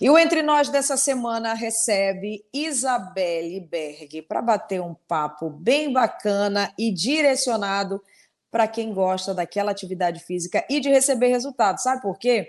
E 0.00 0.10
o 0.10 0.18
Entre 0.18 0.42
Nós 0.42 0.68
dessa 0.68 0.96
semana 0.96 1.54
recebe 1.54 2.44
Isabelle 2.52 3.60
Berg 3.60 4.22
para 4.22 4.42
bater 4.42 4.80
um 4.80 4.92
papo 4.92 5.48
bem 5.48 5.92
bacana 5.92 6.74
e 6.76 6.92
direcionado 6.92 8.02
para 8.50 8.66
quem 8.66 8.92
gosta 8.92 9.32
daquela 9.32 9.70
atividade 9.70 10.18
física 10.24 10.66
e 10.68 10.80
de 10.80 10.88
receber 10.88 11.28
resultados. 11.28 11.84
Sabe 11.84 12.02
por 12.02 12.18
quê? 12.18 12.48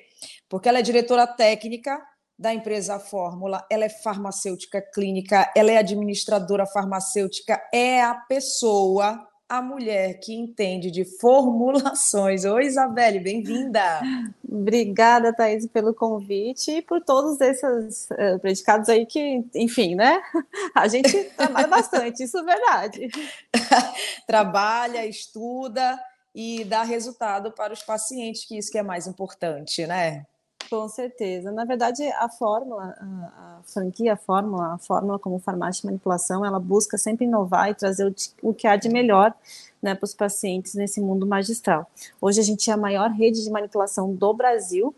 Porque 0.50 0.68
ela 0.68 0.80
é 0.80 0.82
diretora 0.82 1.28
técnica 1.28 2.02
da 2.38 2.52
empresa 2.52 3.00
Fórmula, 3.00 3.64
ela 3.70 3.86
é 3.86 3.90
farmacêutica 3.90 4.82
clínica, 4.82 5.52
ela 5.56 5.72
é 5.72 5.78
administradora 5.78 6.66
farmacêutica, 6.66 7.62
é 7.72 8.02
a 8.02 8.16
pessoa 8.16 9.24
a 9.56 9.62
mulher 9.62 10.20
que 10.20 10.34
entende 10.34 10.92
de 10.92 11.06
formulações. 11.06 12.44
Oi, 12.44 12.66
Isabelle, 12.66 13.20
bem-vinda. 13.20 14.02
Obrigada, 14.48 15.34
Thaís, 15.34 15.66
pelo 15.68 15.94
convite 15.94 16.72
e 16.72 16.82
por 16.82 17.02
todos 17.02 17.40
esses 17.40 18.10
uh, 18.12 18.38
predicados 18.40 18.90
aí 18.90 19.06
que, 19.06 19.46
enfim, 19.56 19.96
né? 19.96 20.22
A 20.76 20.90
gente 20.90 21.24
trabalha 21.38 21.68
bastante, 21.68 22.24
isso 22.24 22.38
é 22.38 22.44
verdade. 22.44 23.10
Trabalha, 24.28 25.06
estuda 25.06 25.98
e 26.34 26.66
dá 26.66 26.84
resultado 26.84 27.52
para 27.52 27.72
os 27.72 27.82
pacientes, 27.82 28.44
que 28.46 28.58
isso 28.58 28.70
que 28.70 28.78
é 28.78 28.84
mais 28.84 29.08
importante, 29.08 29.88
né? 29.88 30.26
Com 30.70 30.88
certeza. 30.90 31.52
Na 31.52 31.66
verdade, 31.66 32.04
a 32.04 32.28
fórmula, 32.30 32.96
a, 33.00 33.60
franquia 33.66 34.14
a 34.14 34.18
fórmula, 34.18 34.74
a 34.74 34.78
fórmula 34.78 35.20
como 35.20 35.40
farmácia 35.40 35.82
de 35.82 35.88
manipulação, 35.88 36.46
ela 36.46 36.60
busca 36.60 36.98
sempre 36.98 37.26
inovar 37.26 37.70
e 37.70 37.76
trazer 37.76 38.08
o, 38.08 38.50
o 38.50 38.54
que 38.54 38.68
há 38.68 38.76
de 38.76 38.90
melhor 38.90 39.34
né, 39.82 39.94
para 39.94 40.06
os 40.06 40.14
pacientes 40.14 40.74
nesse 40.74 41.00
mundo 41.00 41.26
magistral. 41.26 41.90
Hoje 42.20 42.40
a 42.40 42.44
gente 42.44 42.70
é 42.70 42.74
a 42.74 42.78
maior 42.78 43.12
rede 43.12 43.44
de 43.44 43.50
manipulação 43.50 44.14
do 44.14 44.34
Brasil. 44.34 44.94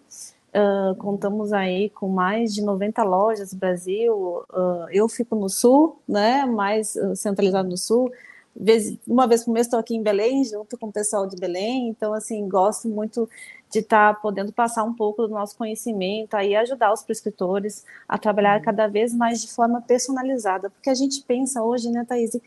Uh, 0.49 0.95
contamos 0.95 1.51
aí 1.51 1.89
com 1.89 2.07
mais 2.07 2.53
de 2.53 2.61
90 2.61 3.03
lojas 3.03 3.51
no 3.51 3.59
Brasil. 3.59 4.45
Uh, 4.49 4.87
eu 4.91 5.07
fico 5.09 5.35
no 5.35 5.49
sul, 5.49 5.99
né, 6.07 6.45
mais 6.45 6.95
centralizado 7.15 7.69
no 7.69 7.77
sul 7.77 8.11
uma 9.07 9.27
vez 9.27 9.43
por 9.43 9.51
mês 9.51 9.67
estou 9.67 9.79
aqui 9.79 9.95
em 9.95 10.01
Belém, 10.01 10.43
junto 10.43 10.77
com 10.77 10.87
o 10.87 10.91
pessoal 10.91 11.27
de 11.27 11.35
Belém, 11.35 11.89
então, 11.89 12.13
assim, 12.13 12.47
gosto 12.49 12.87
muito 12.87 13.29
de 13.69 13.79
estar 13.79 14.13
tá 14.13 14.19
podendo 14.19 14.51
passar 14.51 14.83
um 14.83 14.93
pouco 14.93 15.27
do 15.27 15.33
nosso 15.33 15.57
conhecimento 15.57 16.35
aí 16.35 16.55
ajudar 16.55 16.93
os 16.93 17.03
prescritores 17.03 17.85
a 18.07 18.17
trabalhar 18.17 18.57
uhum. 18.59 18.63
cada 18.63 18.87
vez 18.87 19.13
mais 19.13 19.41
de 19.41 19.51
forma 19.51 19.81
personalizada, 19.81 20.69
porque 20.69 20.89
a 20.89 20.95
gente 20.95 21.21
pensa 21.21 21.61
hoje, 21.61 21.89
né, 21.89 22.05
Thaís, 22.07 22.37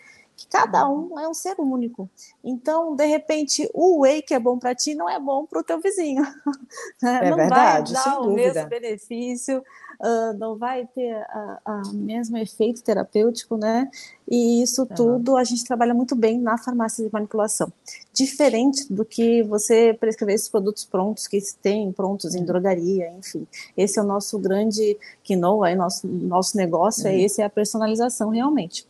que 0.41 0.47
cada 0.47 0.89
um 0.89 1.21
é 1.21 1.29
um 1.29 1.35
ser 1.35 1.55
único. 1.59 2.09
Então, 2.43 2.97
de 2.97 3.05
repente, 3.05 3.69
o 3.75 4.01
whey 4.01 4.23
que 4.23 4.33
é 4.33 4.39
bom 4.39 4.59
para 4.59 4.75
ti 4.75 4.95
não 4.95 5.07
é 5.07 5.21
bom 5.21 5.45
para 5.45 5.61
o 5.61 5.63
teu 5.63 5.79
vizinho. 5.79 6.23
Né? 7.03 7.21
É 7.23 7.31
não 7.31 7.37
verdade, 7.37 7.93
vai 7.93 8.05
dar 8.05 8.21
o 8.21 8.27
dúvida. 8.27 8.55
mesmo 8.55 8.69
benefício, 8.69 9.59
uh, 9.59 10.39
não 10.39 10.57
vai 10.57 10.87
ter 10.87 11.27
o 11.67 11.95
mesmo 11.95 12.37
efeito 12.37 12.83
terapêutico, 12.83 13.57
né? 13.57 13.91
E 14.29 14.63
isso 14.63 14.83
uhum. 14.83 14.89
tudo 14.95 15.37
a 15.37 15.45
gente 15.45 15.65
trabalha 15.65 15.95
muito 15.95 16.15
bem 16.15 16.39
na 16.39 16.57
farmácia 16.57 17.05
de 17.05 17.13
manipulação. 17.13 17.73
Diferente 18.13 18.93
do 18.93 19.05
que 19.05 19.43
você 19.43 19.97
prescrever 19.99 20.35
esses 20.35 20.49
produtos 20.49 20.85
prontos 20.85 21.27
que 21.27 21.39
tem 21.61 21.91
prontos 21.93 22.35
em 22.35 22.41
uhum. 22.41 22.45
drogaria, 22.45 23.13
enfim. 23.19 23.47
Esse 23.77 23.99
é 23.99 24.03
o 24.03 24.07
nosso 24.07 24.39
grande 24.39 24.97
quinoa, 25.23 25.71
é 25.71 25.75
nosso, 25.75 26.07
nosso 26.07 26.57
negócio, 26.57 27.07
é 27.07 27.11
uhum. 27.11 27.17
é 27.17 27.21
esse 27.23 27.43
é 27.43 27.45
a 27.45 27.51
personalização 27.51 28.31
realmente 28.31 28.90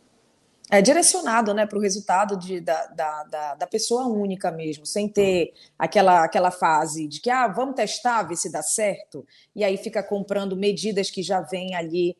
é 0.70 0.80
direcionado 0.80 1.52
né, 1.52 1.66
para 1.66 1.78
o 1.78 1.80
resultado 1.80 2.36
de, 2.36 2.60
da, 2.60 2.86
da, 2.86 3.24
da, 3.24 3.54
da, 3.56 3.66
pessoa 3.66 4.06
única 4.06 4.50
mesmo, 4.52 4.86
sem 4.86 5.08
ter 5.08 5.52
aquela, 5.76 6.24
aquela 6.24 6.50
fase 6.50 7.08
de 7.08 7.20
que 7.20 7.28
ah, 7.28 7.48
vamos 7.48 7.74
testar, 7.74 8.22
ver 8.22 8.36
se 8.36 8.50
dá 8.50 8.62
certo, 8.62 9.26
e 9.54 9.64
aí 9.64 9.76
fica 9.76 10.02
comprando 10.02 10.56
medidas 10.56 11.10
que 11.10 11.22
já 11.22 11.40
vêm 11.40 11.74
ali 11.74 12.16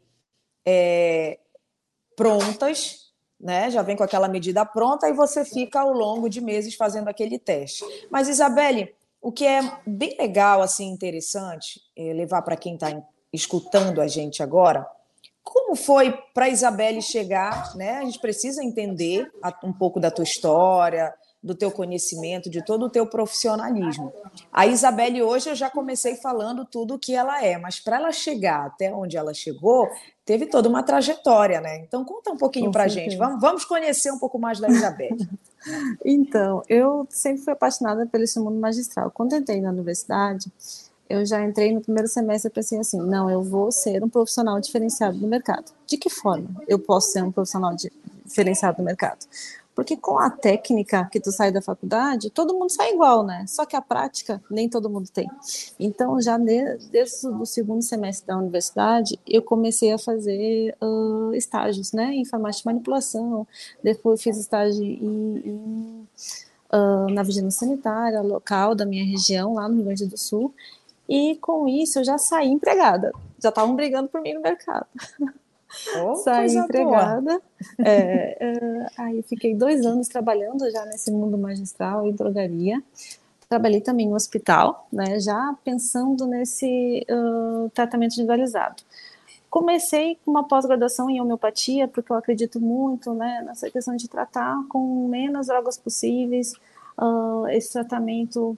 é, 0.66 1.38
prontas, 2.16 3.12
né? 3.38 3.70
Já 3.70 3.82
vem 3.82 3.96
com 3.96 4.02
aquela 4.02 4.28
medida 4.28 4.66
pronta 4.66 5.08
e 5.08 5.12
você 5.12 5.44
fica 5.44 5.80
ao 5.80 5.92
longo 5.92 6.28
de 6.28 6.40
meses 6.40 6.74
fazendo 6.74 7.08
aquele 7.08 7.38
teste. 7.38 7.84
Mas, 8.10 8.28
Isabelle, 8.28 8.94
o 9.22 9.32
que 9.32 9.46
é 9.46 9.60
bem 9.86 10.16
legal, 10.18 10.60
assim, 10.60 10.90
interessante, 10.90 11.80
é 11.96 12.12
levar 12.12 12.42
para 12.42 12.56
quem 12.56 12.74
está 12.74 12.88
escutando 13.32 14.00
a 14.00 14.06
gente 14.06 14.42
agora 14.42 14.86
como 15.42 15.74
foi 15.74 16.12
para 16.34 16.46
a 16.46 16.48
Isabelle 16.48 17.02
chegar? 17.02 17.74
Né? 17.76 17.98
A 17.98 18.04
gente 18.04 18.18
precisa 18.18 18.62
entender 18.62 19.30
um 19.64 19.72
pouco 19.72 19.98
da 19.98 20.10
tua 20.10 20.24
história, 20.24 21.12
do 21.42 21.54
teu 21.54 21.70
conhecimento, 21.70 22.50
de 22.50 22.62
todo 22.62 22.84
o 22.84 22.90
teu 22.90 23.06
profissionalismo. 23.06 24.12
A 24.52 24.66
Isabelle 24.66 25.22
hoje 25.22 25.48
eu 25.48 25.54
já 25.54 25.70
comecei 25.70 26.16
falando 26.16 26.66
tudo 26.66 26.94
o 26.94 26.98
que 26.98 27.14
ela 27.14 27.42
é, 27.42 27.56
mas 27.56 27.80
para 27.80 27.96
ela 27.96 28.12
chegar 28.12 28.66
até 28.66 28.92
onde 28.92 29.16
ela 29.16 29.32
chegou, 29.32 29.88
teve 30.24 30.46
toda 30.46 30.68
uma 30.68 30.82
trajetória, 30.82 31.60
né? 31.60 31.78
Então 31.78 32.04
conta 32.04 32.30
um 32.30 32.36
pouquinho 32.36 32.70
para 32.70 32.84
a 32.84 32.88
gente. 32.88 33.16
Vamos, 33.16 33.40
vamos 33.40 33.64
conhecer 33.64 34.12
um 34.12 34.18
pouco 34.18 34.38
mais 34.38 34.60
da 34.60 34.68
Isabelle. 34.68 35.28
então, 36.04 36.62
eu 36.68 37.06
sempre 37.08 37.42
fui 37.42 37.54
apaixonada 37.54 38.06
pelo 38.06 38.24
esse 38.24 38.38
mundo 38.38 38.60
magistral. 38.60 39.10
Quando 39.10 39.34
entrei 39.34 39.62
na 39.62 39.70
universidade, 39.70 40.52
eu 41.10 41.26
já 41.26 41.44
entrei 41.44 41.72
no 41.72 41.80
primeiro 41.80 42.08
semestre 42.08 42.48
e 42.48 42.54
pensei 42.54 42.78
assim, 42.78 42.98
não, 42.98 43.28
eu 43.28 43.42
vou 43.42 43.72
ser 43.72 44.02
um 44.02 44.08
profissional 44.08 44.60
diferenciado 44.60 45.18
no 45.18 45.26
mercado. 45.26 45.72
De 45.84 45.96
que 45.96 46.08
forma 46.08 46.48
eu 46.68 46.78
posso 46.78 47.10
ser 47.10 47.24
um 47.24 47.32
profissional 47.32 47.74
diferenciado 48.24 48.78
no 48.78 48.84
mercado? 48.84 49.26
Porque 49.74 49.96
com 49.96 50.18
a 50.18 50.30
técnica 50.30 51.08
que 51.10 51.18
tu 51.18 51.32
sai 51.32 51.50
da 51.50 51.60
faculdade, 51.60 52.30
todo 52.30 52.54
mundo 52.54 52.70
sai 52.70 52.92
igual, 52.92 53.24
né? 53.24 53.44
Só 53.48 53.64
que 53.66 53.74
a 53.74 53.80
prática 53.80 54.40
nem 54.50 54.68
todo 54.68 54.90
mundo 54.90 55.08
tem. 55.08 55.28
Então, 55.78 56.20
já 56.20 56.38
desde 56.38 57.26
o 57.26 57.46
segundo 57.46 57.82
semestre 57.82 58.26
da 58.26 58.36
universidade, 58.36 59.18
eu 59.26 59.42
comecei 59.42 59.92
a 59.92 59.98
fazer 59.98 60.76
uh, 60.80 61.34
estágios, 61.34 61.92
né? 61.92 62.14
Em 62.14 62.24
farmácia 62.24 62.60
de 62.60 62.66
manipulação. 62.66 63.46
Depois 63.82 64.22
fiz 64.22 64.36
estágio 64.36 64.84
em, 64.84 65.42
em 65.44 66.08
uh, 66.72 67.12
na 67.12 67.22
vigilância 67.22 67.66
sanitária 67.66 68.20
local 68.20 68.74
da 68.74 68.86
minha 68.86 69.04
região, 69.04 69.54
lá 69.54 69.68
no 69.68 69.76
Rio 69.76 69.84
Grande 69.84 70.06
do 70.06 70.18
Sul. 70.18 70.54
E 71.10 71.34
com 71.40 71.66
isso 71.66 71.98
eu 71.98 72.04
já 72.04 72.16
saí 72.16 72.46
empregada. 72.46 73.12
Já 73.40 73.48
estavam 73.48 73.74
brigando 73.74 74.08
por 74.08 74.20
mim 74.20 74.34
no 74.34 74.40
mercado. 74.40 74.86
Oh, 76.00 76.14
saí 76.22 76.54
empregada. 76.54 77.42
É, 77.80 78.36
é, 78.38 78.86
aí 78.96 79.20
fiquei 79.22 79.52
dois 79.52 79.84
anos 79.84 80.06
trabalhando 80.06 80.70
já 80.70 80.86
nesse 80.86 81.10
mundo 81.10 81.36
magistral 81.36 82.06
e 82.06 82.12
drogaria. 82.12 82.80
Trabalhei 83.48 83.80
também 83.80 84.08
no 84.08 84.14
hospital, 84.14 84.86
né, 84.92 85.18
já 85.18 85.56
pensando 85.64 86.24
nesse 86.28 87.04
uh, 87.10 87.68
tratamento 87.70 88.12
individualizado. 88.12 88.84
Comecei 89.50 90.16
com 90.24 90.30
uma 90.30 90.46
pós-graduação 90.46 91.10
em 91.10 91.20
homeopatia, 91.20 91.88
porque 91.88 92.12
eu 92.12 92.16
acredito 92.16 92.60
muito 92.60 93.12
né, 93.12 93.42
nessa 93.44 93.68
questão 93.68 93.96
de 93.96 94.08
tratar 94.08 94.56
com 94.68 95.08
menos 95.08 95.48
drogas 95.48 95.76
possíveis, 95.76 96.52
uh, 96.96 97.48
esse 97.48 97.72
tratamento 97.72 98.56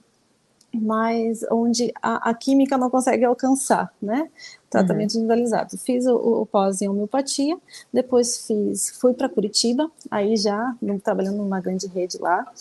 mas 0.73 1.45
onde 1.51 1.93
a, 2.01 2.29
a, 2.29 2.33
química 2.33 2.77
não 2.77 2.89
consegue 2.89 3.23
alcançar, 3.23 3.93
né? 4.01 4.29
Tratamento 4.69 5.11
uhum. 5.11 5.19
individualizado. 5.19 5.77
Fiz 5.77 6.05
o, 6.07 6.15
o, 6.15 6.45
pós 6.45 6.81
em 6.81 6.89
homeopatia, 6.89 7.57
depois 7.91 8.47
fiz, 8.47 8.89
fui 8.99 9.13
para 9.13 9.29
Curitiba, 9.29 9.91
aí 10.09 10.35
já 10.35 10.75
trabalhando 11.03 11.37
numa 11.37 11.61
grande 11.61 11.85
rede 11.87 12.17
lá, 12.17 12.51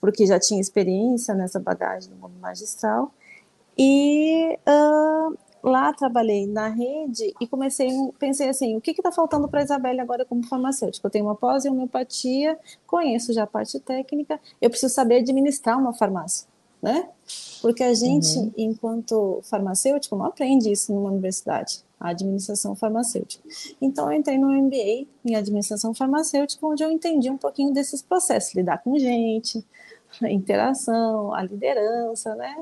porque 0.00 0.26
já 0.26 0.38
tinha 0.38 0.60
experiência 0.60 1.32
nessa 1.34 1.60
bagagem 1.60 2.10
do 2.10 2.16
mundo 2.16 2.34
magistral, 2.40 3.12
e 3.78 4.58
uh, 4.68 5.38
lá 5.62 5.92
trabalhei 5.92 6.46
na 6.46 6.68
rede 6.68 7.34
e 7.40 7.46
comecei, 7.46 7.88
pensei 8.18 8.48
assim, 8.48 8.76
o 8.76 8.80
que 8.80 8.90
está 8.90 9.12
faltando 9.12 9.48
para 9.48 9.60
a 9.60 9.64
Isabelle 9.64 10.00
agora 10.00 10.24
como 10.24 10.44
farmacêutica? 10.46 11.06
Eu 11.06 11.10
tenho 11.10 11.24
uma 11.24 11.36
pós 11.36 11.64
em 11.64 11.70
homeopatia, 11.70 12.58
conheço 12.84 13.32
já 13.32 13.44
a 13.44 13.46
parte 13.46 13.78
técnica, 13.78 14.40
eu 14.60 14.70
preciso 14.70 14.92
saber 14.92 15.18
administrar 15.18 15.78
uma 15.78 15.94
farmácia 15.94 16.52
né? 16.84 17.08
Porque 17.62 17.82
a 17.82 17.94
gente, 17.94 18.36
uhum. 18.36 18.52
enquanto 18.58 19.40
farmacêutico, 19.44 20.14
não 20.14 20.26
aprende 20.26 20.70
isso 20.70 20.92
numa 20.92 21.10
universidade, 21.10 21.82
a 21.98 22.10
administração 22.10 22.76
farmacêutica. 22.76 23.42
Então, 23.80 24.12
eu 24.12 24.18
entrei 24.18 24.36
no 24.36 24.52
MBA 24.52 25.06
em 25.24 25.34
administração 25.34 25.94
farmacêutica, 25.94 26.66
onde 26.66 26.84
eu 26.84 26.90
entendi 26.90 27.30
um 27.30 27.38
pouquinho 27.38 27.72
desses 27.72 28.02
processos, 28.02 28.54
lidar 28.54 28.82
com 28.82 28.98
gente, 28.98 29.64
a 30.22 30.28
interação, 30.28 31.32
a 31.32 31.42
liderança, 31.42 32.34
né? 32.34 32.54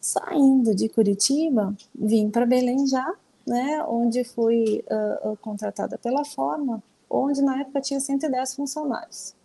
Saindo 0.00 0.74
de 0.74 0.88
Curitiba, 0.88 1.72
vim 1.94 2.30
para 2.30 2.44
Belém 2.44 2.84
já, 2.88 3.14
né? 3.46 3.84
Onde 3.86 4.24
fui 4.24 4.84
uh, 4.90 5.36
contratada 5.36 5.96
pela 5.96 6.24
Forma, 6.24 6.82
onde 7.08 7.40
na 7.42 7.60
época 7.60 7.80
tinha 7.80 8.00
110 8.00 8.56
funcionários. 8.56 9.36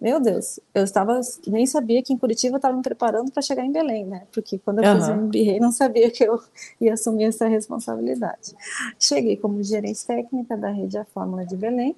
Meu 0.00 0.20
Deus, 0.20 0.58
eu 0.74 0.84
estava 0.84 1.20
nem 1.46 1.66
sabia 1.66 2.02
que 2.02 2.12
em 2.12 2.18
Curitiba 2.18 2.54
eu 2.54 2.58
estava 2.58 2.76
me 2.76 2.82
preparando 2.82 3.30
para 3.30 3.42
chegar 3.42 3.64
em 3.64 3.70
Belém, 3.70 4.06
né? 4.06 4.26
Porque 4.32 4.58
quando 4.58 4.82
eu 4.82 4.90
uhum. 4.90 4.96
fiz 4.96 5.08
o 5.08 5.14
MBA 5.14 5.60
não 5.60 5.70
sabia 5.70 6.10
que 6.10 6.24
eu 6.24 6.40
ia 6.80 6.94
assumir 6.94 7.24
essa 7.24 7.46
responsabilidade. 7.46 8.54
Cheguei 8.98 9.36
como 9.36 9.62
gerente 9.62 10.04
técnica 10.04 10.56
da 10.56 10.70
rede 10.70 10.96
A 10.98 11.04
Fórmula 11.04 11.44
de 11.44 11.56
Belém. 11.56 11.94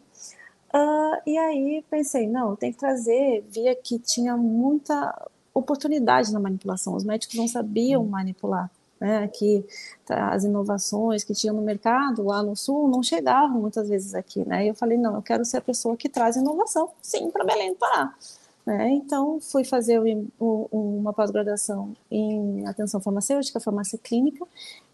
Uh, 0.74 1.20
e 1.24 1.38
aí 1.38 1.84
pensei, 1.88 2.26
não, 2.26 2.56
tem 2.56 2.72
que 2.72 2.78
trazer, 2.78 3.44
via 3.48 3.76
que 3.76 3.98
tinha 3.98 4.36
muita 4.36 5.28
oportunidade 5.54 6.32
na 6.32 6.40
manipulação. 6.40 6.96
Os 6.96 7.04
médicos 7.04 7.36
não 7.36 7.46
sabiam 7.46 8.02
uhum. 8.02 8.08
manipular 8.08 8.70
Né? 9.04 9.18
Aqui, 9.18 9.62
tá, 10.06 10.30
as 10.30 10.44
inovações 10.44 11.22
que 11.22 11.34
tinham 11.34 11.54
no 11.54 11.60
mercado 11.60 12.24
lá 12.24 12.42
no 12.42 12.56
Sul 12.56 12.88
não 12.88 13.02
chegavam 13.02 13.60
muitas 13.60 13.86
vezes 13.86 14.14
aqui. 14.14 14.48
Né? 14.48 14.64
E 14.64 14.68
eu 14.68 14.74
falei, 14.74 14.96
não, 14.96 15.16
eu 15.16 15.20
quero 15.20 15.44
ser 15.44 15.58
a 15.58 15.60
pessoa 15.60 15.94
que 15.94 16.08
traz 16.08 16.36
inovação, 16.36 16.88
sim, 17.02 17.30
para 17.30 17.44
Belém 17.44 17.74
do 17.74 17.76
Pará. 17.76 18.14
Né? 18.64 18.92
Então, 18.92 19.38
fui 19.42 19.62
fazer 19.62 20.00
uma 20.40 21.12
pós-graduação 21.12 21.92
em 22.10 22.66
atenção 22.66 22.98
farmacêutica, 22.98 23.60
farmácia 23.60 23.98
clínica, 23.98 24.46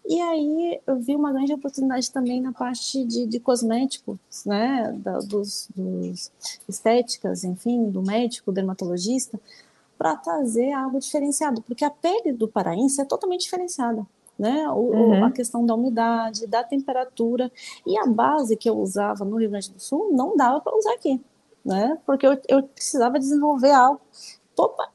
e 0.04 0.20
aí 0.20 0.80
eu 0.88 0.98
vi 0.98 1.14
uma 1.14 1.30
grande 1.30 1.52
oportunidade 1.52 2.10
também 2.10 2.40
na 2.40 2.52
parte 2.52 3.04
de, 3.04 3.26
de 3.26 3.38
cosméticos, 3.38 4.18
né, 4.44 4.92
da, 4.98 5.18
dos, 5.18 5.68
dos, 5.72 6.32
estéticas, 6.68 7.44
enfim, 7.44 7.88
do 7.88 8.02
médico, 8.02 8.50
dermatologista, 8.50 9.38
para 10.00 10.16
trazer 10.16 10.72
algo 10.72 10.98
diferenciado, 10.98 11.60
porque 11.60 11.84
a 11.84 11.90
pele 11.90 12.32
do 12.32 12.48
paraense 12.48 13.02
é 13.02 13.04
totalmente 13.04 13.42
diferenciada. 13.42 14.06
Né? 14.38 14.66
O, 14.70 14.78
uhum. 14.78 15.24
A 15.26 15.30
questão 15.30 15.66
da 15.66 15.74
umidade, 15.74 16.46
da 16.46 16.64
temperatura, 16.64 17.52
e 17.86 17.98
a 17.98 18.06
base 18.06 18.56
que 18.56 18.70
eu 18.70 18.78
usava 18.78 19.22
no 19.22 19.36
Rio 19.36 19.50
Grande 19.50 19.70
do 19.70 19.78
Sul 19.78 20.08
não 20.12 20.34
dava 20.34 20.62
para 20.62 20.74
usar 20.74 20.94
aqui 20.94 21.20
né? 21.64 21.98
Porque 22.06 22.26
eu, 22.26 22.38
eu 22.48 22.62
precisava 22.62 23.18
desenvolver 23.18 23.72
algo 23.72 24.00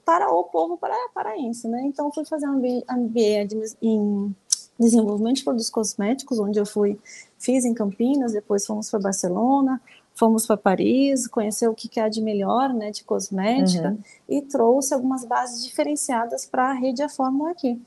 para 0.03 0.29
o 0.29 0.43
povo 0.43 0.79
paraense, 1.13 1.67
né? 1.67 1.83
Então 1.85 2.11
fui 2.11 2.25
fazer 2.25 2.47
um 2.47 2.57
MBA 2.57 3.47
em 3.81 4.35
desenvolvimento 4.79 5.37
de 5.37 5.43
produtos 5.43 5.69
cosméticos, 5.69 6.39
onde 6.39 6.59
eu 6.59 6.65
fui 6.65 6.99
fiz 7.39 7.65
em 7.65 7.73
Campinas, 7.73 8.33
depois 8.33 8.65
fomos 8.65 8.89
para 8.89 8.99
Barcelona, 8.99 9.81
fomos 10.15 10.47
para 10.47 10.57
Paris, 10.57 11.27
conhecer 11.27 11.67
o 11.67 11.75
que 11.75 11.99
há 11.99 12.07
de 12.07 12.21
melhor, 12.21 12.73
né, 12.73 12.89
de 12.89 13.03
cosmética, 13.03 13.89
uhum. 13.89 13.99
e 14.29 14.41
trouxe 14.41 14.93
algumas 14.93 15.25
bases 15.25 15.63
diferenciadas 15.63 16.45
para 16.45 16.69
a 16.69 16.73
rede 16.73 17.03
A 17.03 17.09
Fórmula 17.09 17.51
aqui. 17.51 17.79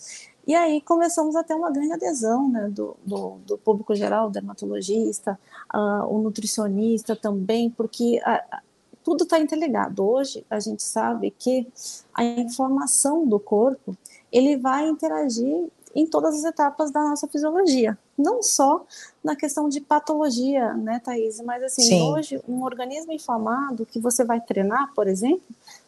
E 0.46 0.54
aí 0.54 0.80
começamos 0.80 1.36
a 1.36 1.42
ter 1.42 1.54
uma 1.54 1.70
grande 1.70 1.92
adesão 1.92 2.48
né, 2.48 2.68
do, 2.70 2.96
do, 3.04 3.38
do 3.46 3.58
público 3.58 3.94
geral, 3.94 4.28
o 4.28 4.30
dermatologista, 4.30 5.38
uh, 5.74 6.06
o 6.06 6.22
nutricionista 6.22 7.16
também, 7.16 7.70
porque 7.70 8.20
a, 8.24 8.62
tudo 9.04 9.24
está 9.24 9.38
interligado. 9.38 10.06
Hoje 10.06 10.44
a 10.50 10.60
gente 10.60 10.82
sabe 10.82 11.30
que 11.30 11.66
a 12.14 12.24
informação 12.24 13.26
do 13.26 13.40
corpo 13.40 13.96
ele 14.30 14.56
vai 14.56 14.86
interagir 14.86 15.68
em 15.98 16.06
todas 16.06 16.36
as 16.36 16.44
etapas 16.44 16.92
da 16.92 17.02
nossa 17.02 17.26
fisiologia, 17.26 17.98
não 18.16 18.40
só 18.40 18.86
na 19.22 19.34
questão 19.34 19.68
de 19.68 19.80
patologia, 19.80 20.72
né, 20.74 21.00
Thaís? 21.04 21.40
Mas 21.40 21.62
assim, 21.62 21.82
Sim. 21.82 22.12
hoje 22.12 22.40
um 22.48 22.62
organismo 22.62 23.12
inflamado 23.12 23.84
que 23.84 23.98
você 23.98 24.24
vai 24.24 24.40
treinar, 24.40 24.92
por 24.94 25.08
exemplo, 25.08 25.42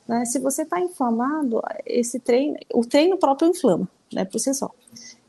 né, 0.09 0.25
se 0.25 0.41
você 0.41 0.63
está 0.63 0.81
inflamado, 0.81 1.63
esse 1.87 2.19
treino, 2.19 2.57
o 2.75 2.85
treino 2.85 3.17
próprio 3.19 3.49
inflama, 3.49 3.89
né, 4.13 4.25
por 4.25 4.41
si 4.41 4.53
só. 4.53 4.71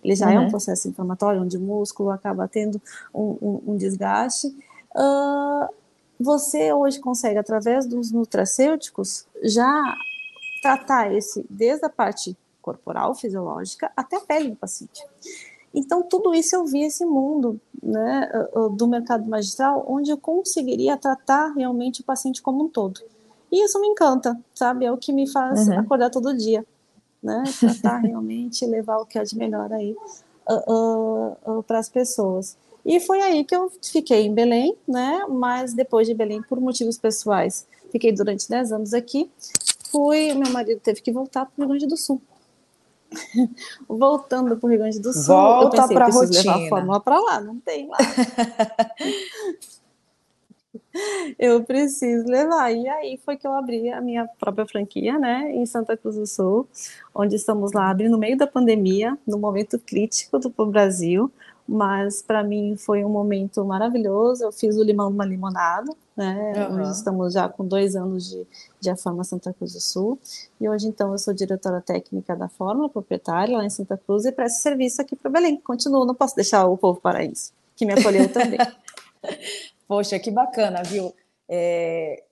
Ele 0.03 0.15
já 0.15 0.25
uhum. 0.25 0.31
é 0.31 0.39
um 0.39 0.43
uhum. 0.43 0.49
processo 0.49 0.87
inflamatório, 0.87 1.43
onde 1.43 1.57
o 1.57 1.61
músculo 1.61 2.09
acaba 2.09 2.47
tendo 2.47 2.81
um, 3.13 3.37
um, 3.39 3.61
um 3.67 3.77
desgaste. 3.77 4.47
Uh, 4.95 5.71
você 6.19 6.73
hoje 6.73 6.99
consegue, 6.99 7.37
através 7.37 7.85
dos 7.85 8.11
nutracêuticos, 8.11 9.27
já 9.43 9.95
tratar 10.63 11.13
esse 11.13 11.45
desde 11.47 11.85
a 11.85 11.89
parte 11.89 12.35
corporal, 12.61 13.15
fisiológica, 13.15 13.91
até 13.95 14.17
a 14.17 14.21
pele 14.21 14.51
do 14.51 14.55
paciente. 14.55 15.03
Então, 15.73 16.03
tudo 16.03 16.33
isso 16.33 16.55
eu 16.55 16.65
vi 16.65 16.83
esse 16.83 17.05
mundo 17.05 17.59
né, 17.81 18.29
do 18.75 18.87
mercado 18.87 19.27
magistral, 19.29 19.85
onde 19.87 20.11
eu 20.11 20.17
conseguiria 20.17 20.97
tratar 20.97 21.53
realmente 21.53 22.01
o 22.01 22.03
paciente 22.03 22.41
como 22.41 22.65
um 22.65 22.67
todo. 22.67 23.01
E 23.51 23.65
isso 23.65 23.79
me 23.81 23.87
encanta, 23.87 24.39
sabe? 24.53 24.85
É 24.85 24.91
o 24.91 24.97
que 24.97 25.11
me 25.11 25.29
faz 25.29 25.67
uhum. 25.67 25.79
acordar 25.79 26.09
todo 26.09 26.35
dia, 26.35 26.65
né? 27.21 27.43
Tratar 27.59 27.99
realmente, 28.03 28.65
levar 28.65 28.97
o 28.99 29.05
que 29.05 29.19
é 29.19 29.23
de 29.23 29.37
melhor 29.37 29.71
aí 29.73 29.95
uh, 30.49 30.71
uh, 30.71 31.59
uh, 31.59 31.63
para 31.63 31.79
as 31.79 31.89
pessoas. 31.89 32.57
E 32.85 32.99
foi 32.99 33.21
aí 33.21 33.43
que 33.43 33.55
eu 33.55 33.71
fiquei 33.83 34.25
em 34.25 34.33
Belém, 34.33 34.75
né? 34.87 35.25
Mas 35.29 35.73
depois 35.73 36.07
de 36.07 36.13
Belém, 36.13 36.41
por 36.41 36.59
motivos 36.61 36.97
pessoais, 36.97 37.67
fiquei 37.91 38.11
durante 38.11 38.49
10 38.49 38.71
anos 38.71 38.93
aqui. 38.93 39.29
Fui, 39.91 40.33
meu 40.33 40.49
marido 40.51 40.79
teve 40.79 41.01
que 41.01 41.11
voltar 41.11 41.45
para 41.45 41.53
o 41.57 41.59
Rio 41.59 41.67
Grande 41.67 41.87
do 41.87 41.97
Sul. 41.97 42.21
Voltando 43.87 44.57
para 44.57 44.67
o 44.67 44.69
Rio 44.69 44.79
Grande 44.79 44.99
do 44.99 45.13
Sul, 45.13 45.35
Volta 45.35 45.87
para 45.87 46.05
a 46.05 46.09
rotina. 46.09 46.39
levar 46.39 46.65
a 46.65 46.69
fórmula 46.69 46.99
para 46.99 47.19
lá, 47.19 47.41
não 47.41 47.59
tem 47.59 47.87
lá. 47.87 47.97
eu 51.37 51.63
preciso 51.63 52.27
levar. 52.27 52.71
E 52.71 52.87
aí 52.87 53.19
foi 53.23 53.37
que 53.37 53.45
eu 53.45 53.53
abri 53.53 53.89
a 53.89 54.01
minha 54.01 54.27
própria 54.39 54.65
franquia, 54.65 55.17
né, 55.17 55.51
em 55.53 55.65
Santa 55.65 55.97
Cruz 55.97 56.15
do 56.15 56.27
Sul, 56.27 56.67
onde 57.13 57.35
estamos 57.35 57.71
lá 57.73 57.89
abrindo 57.89 58.11
no 58.11 58.17
meio 58.17 58.37
da 58.37 58.47
pandemia, 58.47 59.17
no 59.27 59.37
momento 59.37 59.79
crítico 59.79 60.39
do 60.39 60.65
Brasil, 60.65 61.31
mas 61.67 62.21
para 62.21 62.43
mim 62.43 62.75
foi 62.77 63.03
um 63.03 63.09
momento 63.09 63.63
maravilhoso. 63.63 64.43
Eu 64.43 64.51
fiz 64.51 64.77
o 64.77 64.83
limão 64.83 65.09
numa 65.09 65.25
limonada, 65.25 65.93
né? 66.15 66.67
Uhum. 66.69 66.81
Hoje 66.81 66.91
estamos 66.91 67.33
já 67.33 67.47
com 67.47 67.65
dois 67.65 67.95
anos 67.95 68.29
de, 68.29 68.45
de 68.79 68.89
a 68.89 68.95
Fórmula 68.95 69.23
Santa 69.23 69.53
Cruz 69.53 69.73
do 69.73 69.81
Sul, 69.81 70.19
e 70.59 70.67
hoje 70.67 70.87
então 70.87 71.11
eu 71.11 71.17
sou 71.17 71.33
diretora 71.33 71.81
técnica 71.81 72.35
da 72.35 72.47
Fórmula, 72.47 72.89
proprietária 72.89 73.57
lá 73.57 73.65
em 73.65 73.69
Santa 73.69 73.97
Cruz, 73.97 74.25
e 74.25 74.31
presto 74.31 74.61
serviço 74.61 75.01
aqui 75.01 75.15
para 75.15 75.31
Belém. 75.31 75.57
Continuo, 75.57 76.05
não 76.05 76.15
posso 76.15 76.35
deixar 76.35 76.65
o 76.65 76.77
povo 76.77 76.99
paraense, 76.99 77.51
que 77.75 77.85
me 77.85 77.93
acolheu 77.93 78.31
também. 78.31 78.59
Poxa, 79.87 80.17
que 80.19 80.31
bacana, 80.31 80.83
viu? 80.83 81.13
É, 81.49 82.23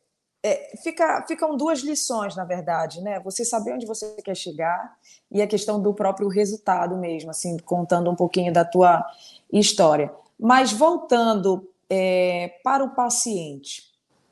é, 0.42 0.72
fica, 0.82 1.26
ficam 1.28 1.58
duas 1.58 1.80
lições, 1.80 2.36
na 2.36 2.46
verdade, 2.46 3.02
né? 3.02 3.20
Você 3.20 3.44
saber 3.44 3.74
onde 3.74 3.86
você 3.86 4.16
quer 4.24 4.36
chegar 4.36 4.98
e 5.32 5.42
a 5.42 5.48
questão 5.48 5.82
do 5.82 5.94
próprio 5.94 6.28
resultado 6.30 6.96
mesmo, 6.98 7.30
assim, 7.30 7.58
contando 7.58 8.10
um 8.10 8.16
pouquinho 8.16 8.52
da 8.54 8.64
tua 8.64 9.06
história. 9.52 10.14
Mas 10.40 10.72
voltando 10.72 11.70
é, 11.90 12.54
para 12.64 12.84
o 12.84 12.96
paciente, 12.96 13.84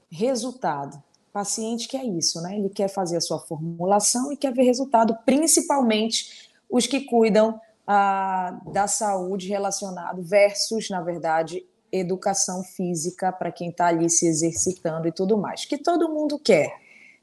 resultado. 0.09 1.01
Paciente 1.33 1.87
quer 1.87 2.03
isso, 2.05 2.41
né? 2.41 2.57
Ele 2.57 2.69
quer 2.69 2.87
fazer 2.87 3.17
a 3.17 3.21
sua 3.21 3.39
formulação 3.39 4.31
e 4.31 4.37
quer 4.37 4.53
ver 4.53 4.63
resultado, 4.63 5.15
principalmente 5.25 6.49
os 6.69 6.87
que 6.87 7.01
cuidam 7.01 7.59
ah, 7.85 8.59
da 8.71 8.87
saúde 8.87 9.47
relacionado 9.47 10.21
versus, 10.21 10.89
na 10.89 11.01
verdade, 11.01 11.65
educação 11.91 12.63
física 12.63 13.31
para 13.31 13.51
quem 13.51 13.69
está 13.69 13.87
ali 13.87 14.09
se 14.09 14.27
exercitando 14.27 15.07
e 15.07 15.11
tudo 15.11 15.37
mais, 15.37 15.65
que 15.65 15.77
todo 15.77 16.09
mundo 16.09 16.39
quer. 16.39 16.73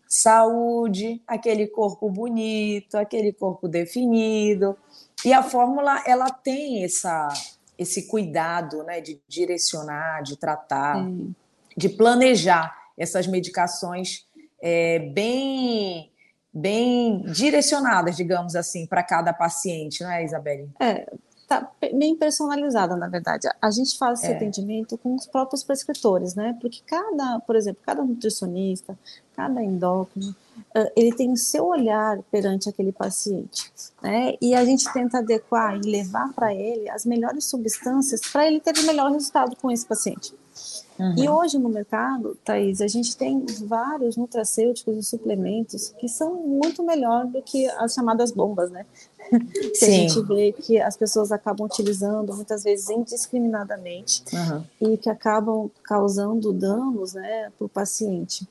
Saúde, 0.07 1.21
aquele 1.27 1.67
corpo 1.67 2.11
bonito, 2.11 2.97
aquele 2.97 3.33
corpo 3.33 3.67
definido. 3.67 4.77
E 5.25 5.33
a 5.33 5.43
fórmula 5.43 6.03
ela 6.07 6.31
tem 6.31 6.85
essa, 6.85 7.29
esse 7.79 8.07
cuidado 8.07 8.83
né, 8.85 9.01
de 9.01 9.21
direcionar, 9.27 10.23
de 10.23 10.37
tratar, 10.37 11.05
de 11.77 11.89
planejar 11.89 12.77
essas 12.97 13.27
medicações 13.27 14.27
é, 14.63 14.99
bem 14.99 16.11
bem 16.56 17.23
direcionadas, 17.23 18.17
digamos 18.17 18.55
assim, 18.55 18.87
para 18.87 19.03
cada 19.03 19.33
paciente, 19.33 20.05
não 20.05 20.11
é, 20.13 20.25
Isabelle? 20.25 20.71
É, 20.79 21.13
tá 21.46 21.70
bem 21.93 22.17
personalizada, 22.17 22.96
na 22.96 23.08
verdade. 23.08 23.48
A 23.60 23.70
gente 23.70 23.96
faz 23.98 24.20
esse 24.20 24.32
é. 24.32 24.36
atendimento 24.36 24.96
com 24.98 25.15
os 25.15 25.27
próprios 25.27 25.63
prescritores, 25.63 26.34
né? 26.34 26.56
Porque 26.60 26.81
cada, 26.86 27.41
por 27.41 27.56
exemplo, 27.56 27.82
cada 27.84 28.03
nutricionista, 28.03 28.98
cada 29.36 29.63
endócrino, 29.63 30.34
ele 30.96 31.13
tem 31.15 31.32
o 31.32 31.36
seu 31.36 31.67
olhar 31.67 32.20
perante 32.31 32.69
aquele 32.69 32.93
paciente, 32.93 33.72
né? 34.03 34.34
E 34.41 34.55
a 34.55 34.65
gente 34.65 34.91
tenta 34.93 35.19
adequar 35.19 35.77
e 35.77 35.91
levar 35.91 36.32
para 36.32 36.55
ele 36.55 36.89
as 36.89 37.05
melhores 37.05 37.44
substâncias 37.44 38.20
para 38.32 38.46
ele 38.46 38.60
ter 38.60 38.77
o 38.79 38.86
melhor 38.86 39.10
resultado 39.10 39.56
com 39.56 39.70
esse 39.70 39.86
paciente. 39.86 40.34
Uhum. 40.98 41.15
E 41.19 41.29
hoje 41.29 41.58
no 41.58 41.69
mercado, 41.69 42.39
Thaís, 42.44 42.81
a 42.81 42.86
gente 42.86 43.17
tem 43.17 43.44
vários 43.67 44.17
nutracêuticos 44.17 44.96
e 44.96 45.03
suplementos 45.03 45.93
que 45.98 46.08
são 46.08 46.34
muito 46.34 46.84
melhor 46.84 47.27
do 47.27 47.43
que 47.43 47.69
as 47.70 47.94
chamadas 47.94 48.31
bombas, 48.31 48.70
né? 48.70 48.86
Que 49.31 49.85
a 49.85 49.91
gente 49.91 50.23
vê 50.23 50.53
que 50.53 50.81
as 50.81 50.97
pessoas 50.97 51.33
acabam 51.33 51.67
utilizando 51.67 52.35
muitas 52.35 52.63
vezes 52.63 52.89
indiscriminadamente 52.91 54.25
uhum. 54.33 54.93
e 54.93 54.97
que 54.97 55.11
acabam 55.11 55.71
causando 55.83 56.53
danos 56.53 57.15
né, 57.15 57.51
para 57.57 57.65
o 57.65 57.69
paciente. 57.69 58.49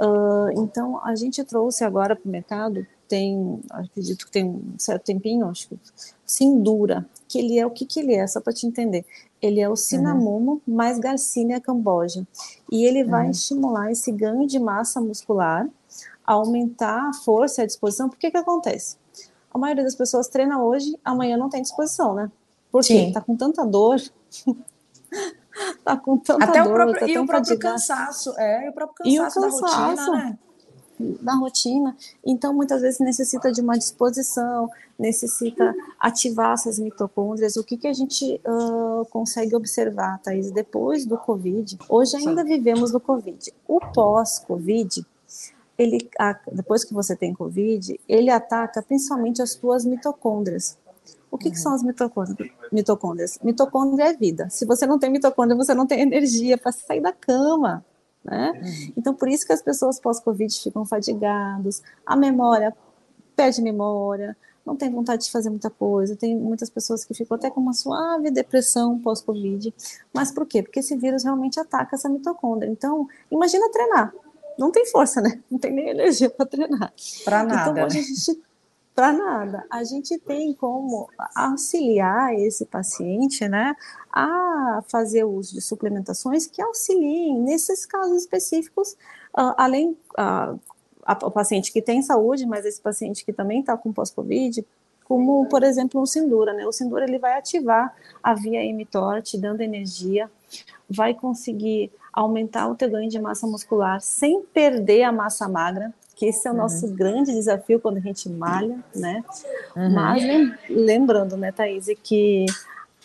Uh, 0.00 0.50
então, 0.60 1.00
a 1.04 1.14
gente 1.14 1.42
trouxe 1.44 1.84
agora 1.84 2.16
para 2.16 2.28
o 2.28 2.30
mercado, 2.30 2.84
tem, 3.08 3.60
acredito 3.70 4.26
que 4.26 4.32
tem 4.32 4.44
um 4.44 4.74
certo 4.78 5.04
tempinho, 5.04 5.46
acho 5.48 5.68
que 5.68 5.78
Sindura, 6.26 7.06
que 7.28 7.38
ele 7.38 7.58
é 7.58 7.66
o 7.66 7.70
que, 7.70 7.86
que 7.86 8.00
ele 8.00 8.14
é, 8.14 8.26
só 8.26 8.40
para 8.40 8.52
te 8.52 8.66
entender. 8.66 9.04
Ele 9.40 9.60
é 9.60 9.68
o 9.68 9.76
cinamomo 9.76 10.62
uhum. 10.66 10.74
mais 10.74 10.98
Garcinia 10.98 11.60
camboja. 11.60 12.26
E 12.72 12.84
ele 12.84 13.04
vai 13.04 13.26
uhum. 13.26 13.30
estimular 13.30 13.92
esse 13.92 14.10
ganho 14.10 14.46
de 14.46 14.58
massa 14.58 15.00
muscular, 15.00 15.68
aumentar 16.26 17.10
a 17.10 17.12
força 17.12 17.60
e 17.60 17.64
a 17.64 17.66
disposição. 17.66 18.08
Por 18.08 18.18
que 18.18 18.30
que 18.30 18.36
acontece? 18.36 18.96
A 19.54 19.58
maioria 19.58 19.84
das 19.84 19.94
pessoas 19.94 20.28
treina 20.28 20.62
hoje, 20.62 20.98
amanhã 21.04 21.36
não 21.36 21.48
tem 21.48 21.62
disposição, 21.62 22.12
né? 22.12 22.30
Porque 22.72 22.92
Sim. 22.92 23.12
tá 23.12 23.20
com 23.20 23.36
tanta 23.36 23.64
dor. 23.64 24.02
tá 25.84 25.96
com 25.96 26.18
tanta 26.18 26.44
Até 26.44 26.62
dor. 26.62 26.72
O 26.72 26.74
próprio, 26.74 27.00
tá 27.00 27.06
e 27.06 27.18
o 27.18 27.26
próprio 27.26 27.58
cansaço, 27.58 28.34
é, 28.36 28.66
e 28.66 28.68
o 28.68 28.72
próprio 28.72 28.96
cansaço, 28.96 29.14
e 29.14 29.20
o 29.20 29.22
cansaço 29.22 29.60
da 29.62 29.68
rotina, 29.68 30.10
né? 30.10 30.38
na 30.98 31.36
rotina. 31.36 31.96
Então, 32.24 32.54
muitas 32.54 32.82
vezes 32.82 33.00
necessita 33.00 33.50
de 33.52 33.60
uma 33.60 33.76
disposição, 33.76 34.68
necessita 34.98 35.74
ativar 35.98 36.52
essas 36.52 36.78
mitocôndrias. 36.78 37.56
O 37.56 37.64
que, 37.64 37.76
que 37.76 37.86
a 37.86 37.92
gente 37.92 38.40
uh, 38.46 39.04
consegue 39.10 39.54
observar, 39.54 40.20
Thaís, 40.20 40.50
depois 40.50 41.04
do 41.04 41.16
Covid? 41.18 41.78
Hoje 41.88 42.16
ainda 42.16 42.44
vivemos 42.44 42.92
no 42.92 43.00
Covid. 43.00 43.52
O 43.66 43.80
pós-Covid, 43.80 45.04
ele, 45.78 46.08
depois 46.52 46.84
que 46.84 46.94
você 46.94 47.16
tem 47.16 47.34
Covid, 47.34 47.98
ele 48.08 48.30
ataca 48.30 48.82
principalmente 48.82 49.42
as 49.42 49.52
suas 49.52 49.84
mitocôndrias. 49.84 50.78
O 51.30 51.36
que, 51.36 51.46
uhum. 51.48 51.52
que 51.52 51.58
são 51.58 51.74
as 51.74 51.82
mitocôndrias? 51.82 52.50
mitocôndrias? 52.70 53.38
Mitocôndria 53.42 54.10
é 54.10 54.12
vida. 54.12 54.48
Se 54.50 54.64
você 54.64 54.86
não 54.86 54.98
tem 54.98 55.10
mitocôndria, 55.10 55.56
você 55.56 55.74
não 55.74 55.86
tem 55.86 56.00
energia 56.00 56.56
para 56.56 56.70
sair 56.70 57.00
da 57.00 57.12
cama. 57.12 57.84
Né? 58.24 58.52
Uhum. 58.54 58.92
Então, 58.96 59.14
por 59.14 59.28
isso 59.28 59.44
que 59.44 59.52
as 59.52 59.60
pessoas 59.60 59.98
pós-Covid 59.98 60.54
ficam 60.62 60.84
fadigados, 60.84 61.82
a 62.06 62.16
memória 62.16 62.74
perde 63.34 63.60
memória, 63.60 64.36
não 64.64 64.76
tem 64.76 64.90
vontade 64.90 65.24
de 65.24 65.30
fazer 65.30 65.50
muita 65.50 65.68
coisa. 65.68 66.16
Tem 66.16 66.36
muitas 66.36 66.70
pessoas 66.70 67.04
que 67.04 67.12
ficam 67.12 67.36
até 67.36 67.50
com 67.50 67.60
uma 67.60 67.74
suave 67.74 68.30
depressão 68.30 68.98
pós-Covid. 68.98 69.74
Mas 70.12 70.30
por 70.30 70.46
quê? 70.46 70.62
Porque 70.62 70.80
esse 70.80 70.96
vírus 70.96 71.24
realmente 71.24 71.60
ataca 71.60 71.96
essa 71.96 72.08
mitocôndria. 72.08 72.70
Então, 72.70 73.06
imagina 73.30 73.70
treinar. 73.70 74.14
Não 74.58 74.70
tem 74.70 74.86
força, 74.86 75.20
né? 75.20 75.40
Não 75.50 75.58
tem 75.58 75.72
nem 75.72 75.88
energia 75.88 76.30
para 76.30 76.46
treinar. 76.46 76.92
Para 77.24 77.44
nada. 77.44 77.70
Então, 77.70 77.86
hoje 77.86 77.98
a 77.98 78.02
gente 78.02 78.42
para 78.94 79.12
nada. 79.12 79.66
A 79.68 79.82
gente 79.82 80.16
tem 80.18 80.54
como 80.54 81.08
auxiliar 81.34 82.32
esse 82.38 82.64
paciente, 82.64 83.48
né, 83.48 83.74
a 84.12 84.82
fazer 84.86 85.24
uso 85.24 85.52
de 85.54 85.60
suplementações 85.60 86.46
que 86.46 86.62
auxiliem 86.62 87.36
nesses 87.40 87.84
casos 87.84 88.22
específicos, 88.22 88.92
uh, 89.36 89.52
além 89.56 89.90
uh, 90.12 90.58
a, 91.04 91.18
o 91.24 91.30
paciente 91.30 91.72
que 91.72 91.82
tem 91.82 92.02
saúde, 92.02 92.46
mas 92.46 92.64
esse 92.64 92.80
paciente 92.80 93.24
que 93.24 93.32
também 93.32 93.60
está 93.60 93.76
com 93.76 93.92
pós-Covid, 93.92 94.64
como, 95.04 95.46
por 95.48 95.62
exemplo, 95.62 96.00
um 96.00 96.06
Sindura, 96.06 96.54
né? 96.54 96.66
O 96.66 96.72
Sindura 96.72 97.04
ele 97.04 97.18
vai 97.18 97.36
ativar 97.36 97.94
a 98.22 98.32
via 98.32 98.62
mTOR, 98.72 99.22
dando 99.38 99.60
energia, 99.60 100.30
vai 100.88 101.12
conseguir 101.12 101.92
aumentar 102.14 102.68
o 102.68 102.76
teu 102.76 102.88
ganho 102.88 103.10
de 103.10 103.18
massa 103.18 103.46
muscular 103.46 104.00
sem 104.00 104.42
perder 104.42 105.02
a 105.02 105.12
massa 105.12 105.48
magra, 105.48 105.92
que 106.14 106.26
esse 106.26 106.46
é 106.46 106.50
o 106.50 106.54
nosso 106.54 106.86
uhum. 106.86 106.94
grande 106.94 107.32
desafio 107.32 107.80
quando 107.80 107.96
a 107.96 108.00
gente 108.00 108.28
malha, 108.28 108.78
né? 108.94 109.24
Uhum. 109.74 109.92
Mas 109.92 110.22
lembrando, 110.70 111.36
né, 111.36 111.50
Thaís, 111.50 111.86
que 112.02 112.46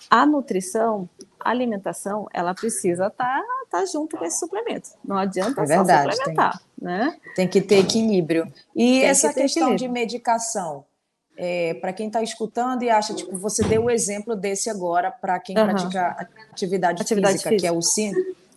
a 0.09 0.25
nutrição, 0.27 1.09
a 1.39 1.49
alimentação, 1.49 2.27
ela 2.31 2.53
precisa 2.53 3.07
estar 3.07 3.41
tá, 3.41 3.79
tá 3.79 3.85
junto 3.85 4.15
com 4.15 4.23
esse 4.23 4.39
suplemento. 4.39 4.91
Não 5.03 5.17
adianta 5.17 5.63
é 5.63 5.65
verdade, 5.65 6.11
só 6.11 6.17
suplementar, 6.17 6.59
tem, 6.59 6.67
né? 6.87 7.17
Tem 7.35 7.47
que 7.47 7.61
ter 7.61 7.79
equilíbrio. 7.79 8.45
E 8.75 8.99
tem 8.99 9.05
essa 9.05 9.29
que 9.29 9.41
questão 9.41 9.73
equilíbrio. 9.73 9.87
de 9.87 9.93
medicação, 9.93 10.85
é, 11.35 11.73
para 11.75 11.93
quem 11.93 12.07
está 12.07 12.21
escutando 12.21 12.83
e 12.83 12.89
acha, 12.89 13.13
tipo, 13.13 13.35
você 13.37 13.63
deu 13.63 13.85
o 13.85 13.89
exemplo 13.89 14.35
desse 14.35 14.69
agora 14.69 15.09
para 15.09 15.39
quem 15.39 15.57
uhum. 15.57 15.65
pratica 15.65 16.27
atividade, 16.51 17.01
atividade 17.01 17.33
física, 17.33 17.49
física, 17.49 17.55
que 17.55 17.65
é 17.65 17.71
o 17.71 17.81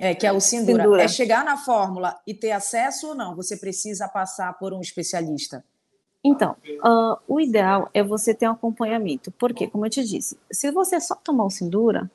é, 0.03 0.17
que 0.17 0.27
é 0.27 0.33
o 0.33 0.41
Sindura. 0.41 0.83
Sindura. 0.83 1.03
É 1.05 1.09
chegar 1.09 1.45
na 1.45 1.57
fórmula 1.57 2.19
e 2.27 2.35
ter 2.35 2.51
acesso 2.51 3.11
ou 3.11 3.15
não? 3.15 3.37
Você 3.37 3.57
precisa 3.57 4.09
passar 4.09 4.53
por 4.59 4.73
um 4.73 4.81
especialista? 4.81 5.65
Então, 6.25 6.57
uh, 6.85 7.17
o 7.29 7.41
ideal 7.41 7.89
é 7.95 8.03
você 8.03 8.35
ter 8.35 8.49
um 8.49 8.53
acompanhamento. 8.53 9.31
Porque, 9.39 9.69
como 9.69 9.87
eu 9.87 9.91
te 9.91 10.03
disse, 10.03 10.37
se 10.51 10.73
você 10.73 11.01
só 11.01 11.15
tomar 11.15 11.45
o 11.45 11.51
Sindura, 11.51 12.11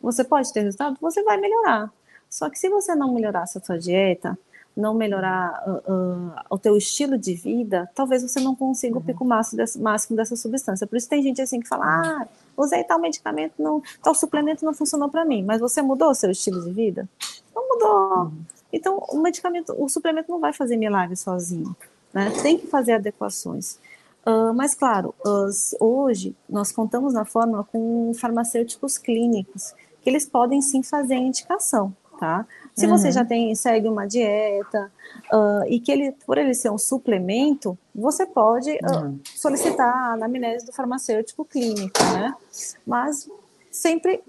você 0.00 0.24
pode 0.24 0.52
ter 0.52 0.62
resultado, 0.62 0.98
você 1.00 1.22
vai 1.22 1.36
melhorar. 1.36 1.92
Só 2.28 2.50
que 2.50 2.58
se 2.58 2.68
você 2.68 2.96
não 2.96 3.14
melhorar 3.14 3.42
a 3.42 3.46
sua 3.46 3.78
dieta, 3.78 4.36
não 4.76 4.94
melhorar 4.94 5.62
uh, 5.66 5.92
uh, 5.92 6.32
o 6.48 6.58
teu 6.58 6.76
estilo 6.76 7.18
de 7.18 7.34
vida, 7.34 7.90
talvez 7.94 8.22
você 8.22 8.40
não 8.40 8.54
consiga 8.54 8.94
uhum. 8.94 9.00
o 9.00 9.04
pico 9.04 9.24
máximo 9.24 9.58
dessa, 9.58 9.78
máximo 9.78 10.16
dessa 10.16 10.36
substância. 10.36 10.86
Por 10.86 10.96
isso 10.96 11.08
tem 11.08 11.22
gente 11.22 11.42
assim 11.42 11.60
que 11.60 11.68
fala, 11.68 11.84
ah, 11.84 12.28
usei 12.56 12.84
tal 12.84 13.00
medicamento, 13.00 13.54
não, 13.58 13.82
tal 14.02 14.14
suplemento 14.14 14.64
não 14.64 14.72
funcionou 14.72 15.08
para 15.08 15.24
mim, 15.24 15.42
mas 15.42 15.60
você 15.60 15.82
mudou 15.82 16.10
o 16.10 16.14
seu 16.14 16.30
estilo 16.30 16.62
de 16.62 16.72
vida? 16.72 17.08
Não 17.54 17.68
mudou. 17.68 18.24
Uhum. 18.24 18.42
Então, 18.72 18.98
o 19.10 19.18
medicamento, 19.18 19.74
o 19.76 19.88
suplemento 19.88 20.30
não 20.30 20.38
vai 20.38 20.52
fazer 20.52 20.76
milagre 20.76 21.16
sozinho, 21.16 21.74
né? 22.12 22.30
Tem 22.42 22.56
que 22.56 22.66
fazer 22.68 22.92
adequações. 22.92 23.78
Uh, 24.24 24.54
mas, 24.54 24.74
claro, 24.74 25.14
hoje 25.80 26.36
nós 26.48 26.70
contamos 26.70 27.14
na 27.14 27.24
fórmula 27.24 27.64
com 27.64 28.12
farmacêuticos 28.14 28.98
clínicos, 28.98 29.74
que 30.02 30.08
eles 30.08 30.26
podem 30.26 30.62
sim 30.62 30.82
fazer 30.82 31.16
indicação, 31.16 31.94
tá? 32.20 32.46
Se 32.76 32.86
uhum. 32.86 32.96
você 32.96 33.10
já 33.10 33.24
tem, 33.24 33.54
segue 33.54 33.88
uma 33.88 34.06
dieta, 34.06 34.92
uh, 35.32 35.64
e 35.66 35.80
que 35.80 35.90
ele, 35.90 36.12
por 36.26 36.36
ele 36.36 36.52
ser 36.52 36.70
um 36.70 36.78
suplemento, 36.78 37.76
você 37.94 38.26
pode 38.26 38.70
uhum. 38.70 39.18
solicitar 39.24 39.88
a 39.88 40.12
anamnese 40.12 40.66
do 40.66 40.72
farmacêutico 40.72 41.44
clínico, 41.44 41.98
né? 42.12 42.34
Mas 42.86 43.28
sempre 43.72 44.22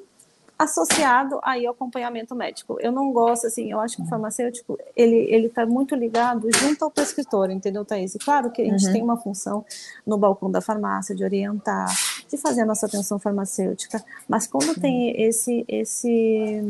associado 0.58 1.40
aí 1.44 1.66
ao 1.66 1.74
acompanhamento 1.74 2.36
médico. 2.36 2.78
Eu 2.80 2.92
não 2.92 3.12
gosto, 3.12 3.48
assim, 3.48 3.72
eu 3.72 3.80
acho 3.80 3.98
que 3.98 4.04
o 4.04 4.06
farmacêutico, 4.06 4.78
ele, 4.96 5.16
ele 5.16 5.50
tá 5.50 5.66
muito 5.66 5.96
ligado 5.96 6.48
junto 6.56 6.86
ao 6.86 6.92
prescritor, 6.92 7.50
entendeu, 7.50 7.84
Thaís? 7.84 8.14
E 8.14 8.20
claro 8.20 8.52
que 8.52 8.62
a 8.62 8.66
gente 8.66 8.86
uhum. 8.86 8.94
tem 8.94 9.02
uma 9.02 9.18
função 9.18 9.66
no 10.06 10.18
balcão 10.18 10.52
da 10.52 10.62
farmácia 10.62 11.16
de 11.16 11.24
orientar, 11.24 11.88
de 12.32 12.38
fazer 12.38 12.62
a 12.62 12.66
nossa 12.66 12.86
atenção 12.86 13.20
farmacêutica, 13.20 14.02
mas 14.28 14.48
quando 14.48 14.74
tem 14.80 15.22
esse, 15.22 15.66
esse 15.68 16.64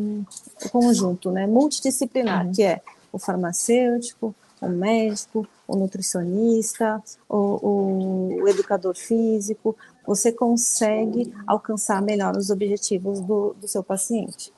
conjunto, 0.71 1.29
né, 1.29 1.45
multidisciplinar, 1.45 2.47
uhum. 2.47 2.51
que 2.51 2.63
é 2.63 2.81
o 3.13 3.19
farmacêutico, 3.19 4.33
o 4.59 4.67
médico, 4.67 5.47
o 5.67 5.75
nutricionista, 5.75 7.01
o, 7.29 8.39
o, 8.41 8.47
educador 8.47 8.95
físico, 8.95 9.75
você 10.05 10.31
consegue 10.31 11.31
alcançar 11.45 12.01
melhor 12.01 12.35
os 12.35 12.49
objetivos 12.49 13.19
do, 13.21 13.55
do 13.59 13.67
seu 13.67 13.83
paciente. 13.83 14.51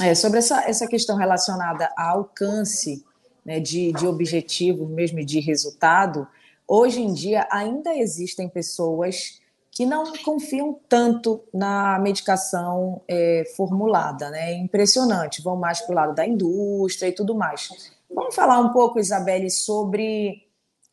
É, 0.00 0.14
sobre 0.14 0.38
essa, 0.38 0.62
essa 0.62 0.86
questão 0.86 1.16
relacionada 1.16 1.92
ao 1.96 2.18
alcance 2.18 3.04
né, 3.44 3.60
de, 3.60 3.92
de 3.92 4.06
objetivo, 4.06 4.86
mesmo 4.86 5.22
de 5.24 5.40
resultado, 5.40 6.26
hoje 6.66 7.02
em 7.02 7.12
dia 7.12 7.46
ainda 7.50 7.94
existem 7.94 8.48
pessoas 8.48 9.40
que 9.78 9.86
não 9.86 10.12
confiam 10.24 10.76
tanto 10.88 11.40
na 11.54 12.00
medicação 12.00 13.00
é, 13.06 13.44
formulada, 13.56 14.28
né? 14.28 14.54
É 14.54 14.58
impressionante, 14.58 15.40
vão 15.40 15.54
mais 15.54 15.80
para 15.80 15.92
o 15.92 15.94
lado 15.94 16.14
da 16.16 16.26
indústria 16.26 17.08
e 17.08 17.12
tudo 17.12 17.32
mais. 17.32 17.92
Vamos 18.12 18.34
falar 18.34 18.58
um 18.58 18.70
pouco, 18.70 18.98
Isabelle, 18.98 19.48
sobre 19.48 20.42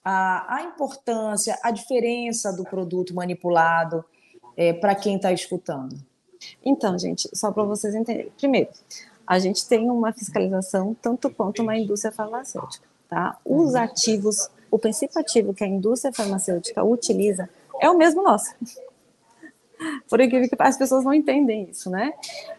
a, 0.03 0.57
a 0.57 0.61
importância, 0.61 1.57
a 1.63 1.71
diferença 1.71 2.53
do 2.53 2.63
produto 2.63 3.15
manipulado 3.15 4.05
é, 4.55 4.71
para 4.71 4.93
quem 4.93 5.15
está 5.15 5.33
escutando? 5.33 5.97
Então, 6.63 6.95
gente, 6.99 7.27
só 7.33 7.51
para 7.51 7.63
vocês 7.63 7.95
entenderem. 7.95 8.31
Primeiro, 8.37 8.69
a 9.25 9.39
gente 9.39 9.67
tem 9.67 9.89
uma 9.89 10.13
fiscalização 10.13 10.95
tanto 11.01 11.31
quanto 11.31 11.63
uma 11.63 11.75
indústria 11.75 12.11
farmacêutica. 12.11 12.85
Tá? 13.09 13.35
Os 13.43 13.73
ativos, 13.73 14.47
o 14.69 14.77
princípio 14.77 15.19
ativo 15.19 15.55
que 15.55 15.63
a 15.63 15.67
indústria 15.67 16.13
farmacêutica 16.13 16.83
utiliza 16.83 17.49
é 17.81 17.89
o 17.89 17.97
mesmo 17.97 18.23
nosso. 18.23 18.53
Por 20.09 20.21
incrível 20.21 20.47
que 20.47 20.55
as 20.59 20.77
pessoas 20.77 21.03
não 21.03 21.13
entendem 21.13 21.67
isso, 21.69 21.89
né? 21.89 22.13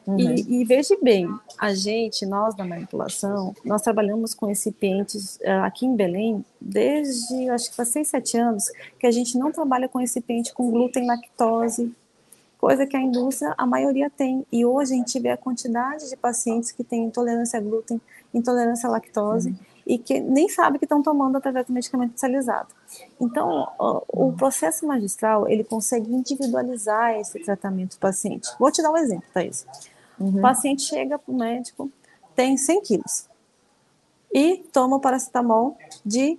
Uhum. 0.06 0.18
E, 0.18 0.61
e, 0.61 0.64
veja 0.64 0.96
bem, 1.02 1.28
a 1.58 1.73
gente, 1.73 2.26
nós 2.26 2.54
da 2.54 2.64
manipulação, 2.64 3.54
nós 3.64 3.82
trabalhamos 3.82 4.35
com 4.35 4.46
recipientes 4.46 5.37
uh, 5.37 5.64
aqui 5.64 5.87
em 5.87 5.96
Belém 5.96 6.44
desde, 6.61 7.49
acho 7.49 7.70
que 7.70 7.76
faz 7.76 7.88
6, 7.88 8.08
7 8.08 8.37
anos, 8.38 8.64
que 8.99 9.06
a 9.06 9.11
gente 9.11 9.38
não 9.38 9.50
trabalha 9.50 9.88
com 9.88 9.99
recipiente 9.99 10.52
com 10.52 10.70
glúten, 10.70 11.06
lactose, 11.06 11.90
coisa 12.58 12.87
que 12.87 12.96
a 12.96 13.00
indústria, 13.00 13.54
a 13.56 13.66
maioria 13.66 14.11
tem. 14.11 14.46
E 14.52 14.64
hoje 14.64 14.92
a 14.92 14.96
gente 14.96 15.18
vê 15.18 15.30
a 15.30 15.37
quantidade 15.37 16.08
de 16.08 16.16
pacientes 16.16 16.70
que 16.70 16.85
têm 16.85 17.04
intolerância 17.04 17.58
a 17.58 17.62
glúten, 17.62 18.00
intolerância 18.35 18.88
à 18.88 18.92
lactose, 18.92 19.50
uhum 19.50 19.75
e 19.86 19.98
que 19.98 20.18
nem 20.18 20.48
sabe 20.48 20.78
que 20.78 20.84
estão 20.84 21.00
tomando 21.00 21.36
através 21.36 21.66
do 21.66 21.72
medicamento 21.72 22.10
especializado. 22.10 22.68
Então, 23.20 23.68
o 24.08 24.32
processo 24.32 24.86
magistral, 24.86 25.48
ele 25.48 25.62
consegue 25.62 26.12
individualizar 26.12 27.14
esse 27.14 27.38
tratamento 27.38 27.96
do 27.96 28.00
paciente. 28.00 28.48
Vou 28.58 28.72
te 28.72 28.82
dar 28.82 28.90
um 28.90 28.96
exemplo, 28.96 29.24
Thaís. 29.32 29.64
Uhum. 30.18 30.38
O 30.38 30.42
paciente 30.42 30.82
chega 30.82 31.18
para 31.18 31.32
o 31.32 31.36
médico, 31.36 31.90
tem 32.34 32.56
100 32.56 32.82
quilos, 32.82 33.28
e 34.32 34.58
toma 34.72 34.96
o 34.96 35.00
paracetamol 35.00 35.78
de 36.04 36.38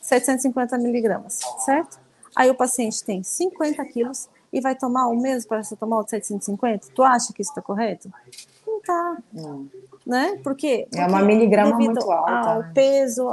750 0.00 0.78
miligramas, 0.78 1.40
certo? 1.58 2.00
Aí 2.34 2.48
o 2.48 2.54
paciente 2.54 3.04
tem 3.04 3.22
50 3.22 3.84
quilos 3.86 4.28
e 4.52 4.60
vai 4.60 4.74
tomar 4.74 5.06
o 5.08 5.16
mesmo 5.16 5.48
paracetamol 5.48 6.02
de 6.02 6.10
750? 6.10 6.88
Tu 6.94 7.02
acha 7.02 7.32
que 7.32 7.42
isso 7.42 7.50
está 7.50 7.60
correto? 7.60 8.10
Não 8.66 8.78
está. 8.78 9.18
Né? 10.06 10.38
Porque, 10.42 10.86
porque 10.90 10.98
é 10.98 11.06
uma 11.06 11.22
miligrama 11.22 11.76
muito 11.76 12.10
alta. 12.10 12.58
O 12.58 12.62
né? 12.62 12.72
peso 12.74 13.30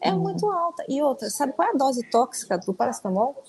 é 0.00 0.12
uhum. 0.12 0.20
muito 0.20 0.46
alta. 0.50 0.84
E 0.88 1.02
outra, 1.02 1.28
sabe 1.30 1.52
qual 1.52 1.68
é 1.68 1.70
a 1.72 1.74
dose 1.74 2.02
tóxica 2.10 2.58
do 2.58 2.72
paracetamol? 2.72 3.42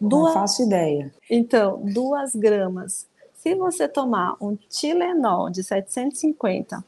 Duas... 0.00 0.34
Não 0.34 0.40
faço 0.40 0.62
ideia. 0.62 1.12
Então, 1.28 1.80
duas 1.82 2.34
gramas. 2.34 3.06
Se 3.34 3.54
você 3.54 3.88
tomar 3.88 4.36
um 4.40 4.56
Tilenol 4.56 5.50
de 5.50 5.62
750, 5.62 6.84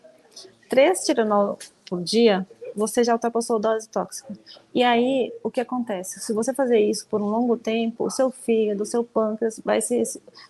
três 0.68 1.04
Tilenol 1.04 1.58
por 1.88 2.02
dia, 2.02 2.46
você 2.74 3.02
já 3.02 3.12
ultrapassou 3.14 3.56
a 3.56 3.60
dose 3.60 3.88
tóxica. 3.88 4.32
E 4.74 4.82
aí, 4.82 5.32
o 5.42 5.50
que 5.50 5.60
acontece? 5.60 6.20
Se 6.20 6.32
você 6.32 6.54
fazer 6.54 6.78
isso 6.78 7.06
por 7.08 7.20
um 7.20 7.26
longo 7.26 7.56
tempo, 7.56 8.04
o 8.04 8.10
seu 8.10 8.30
fígado, 8.30 8.82
o 8.82 8.86
seu 8.86 9.02
pâncreas, 9.04 9.60
vai 9.64 9.80
ser, 9.80 10.04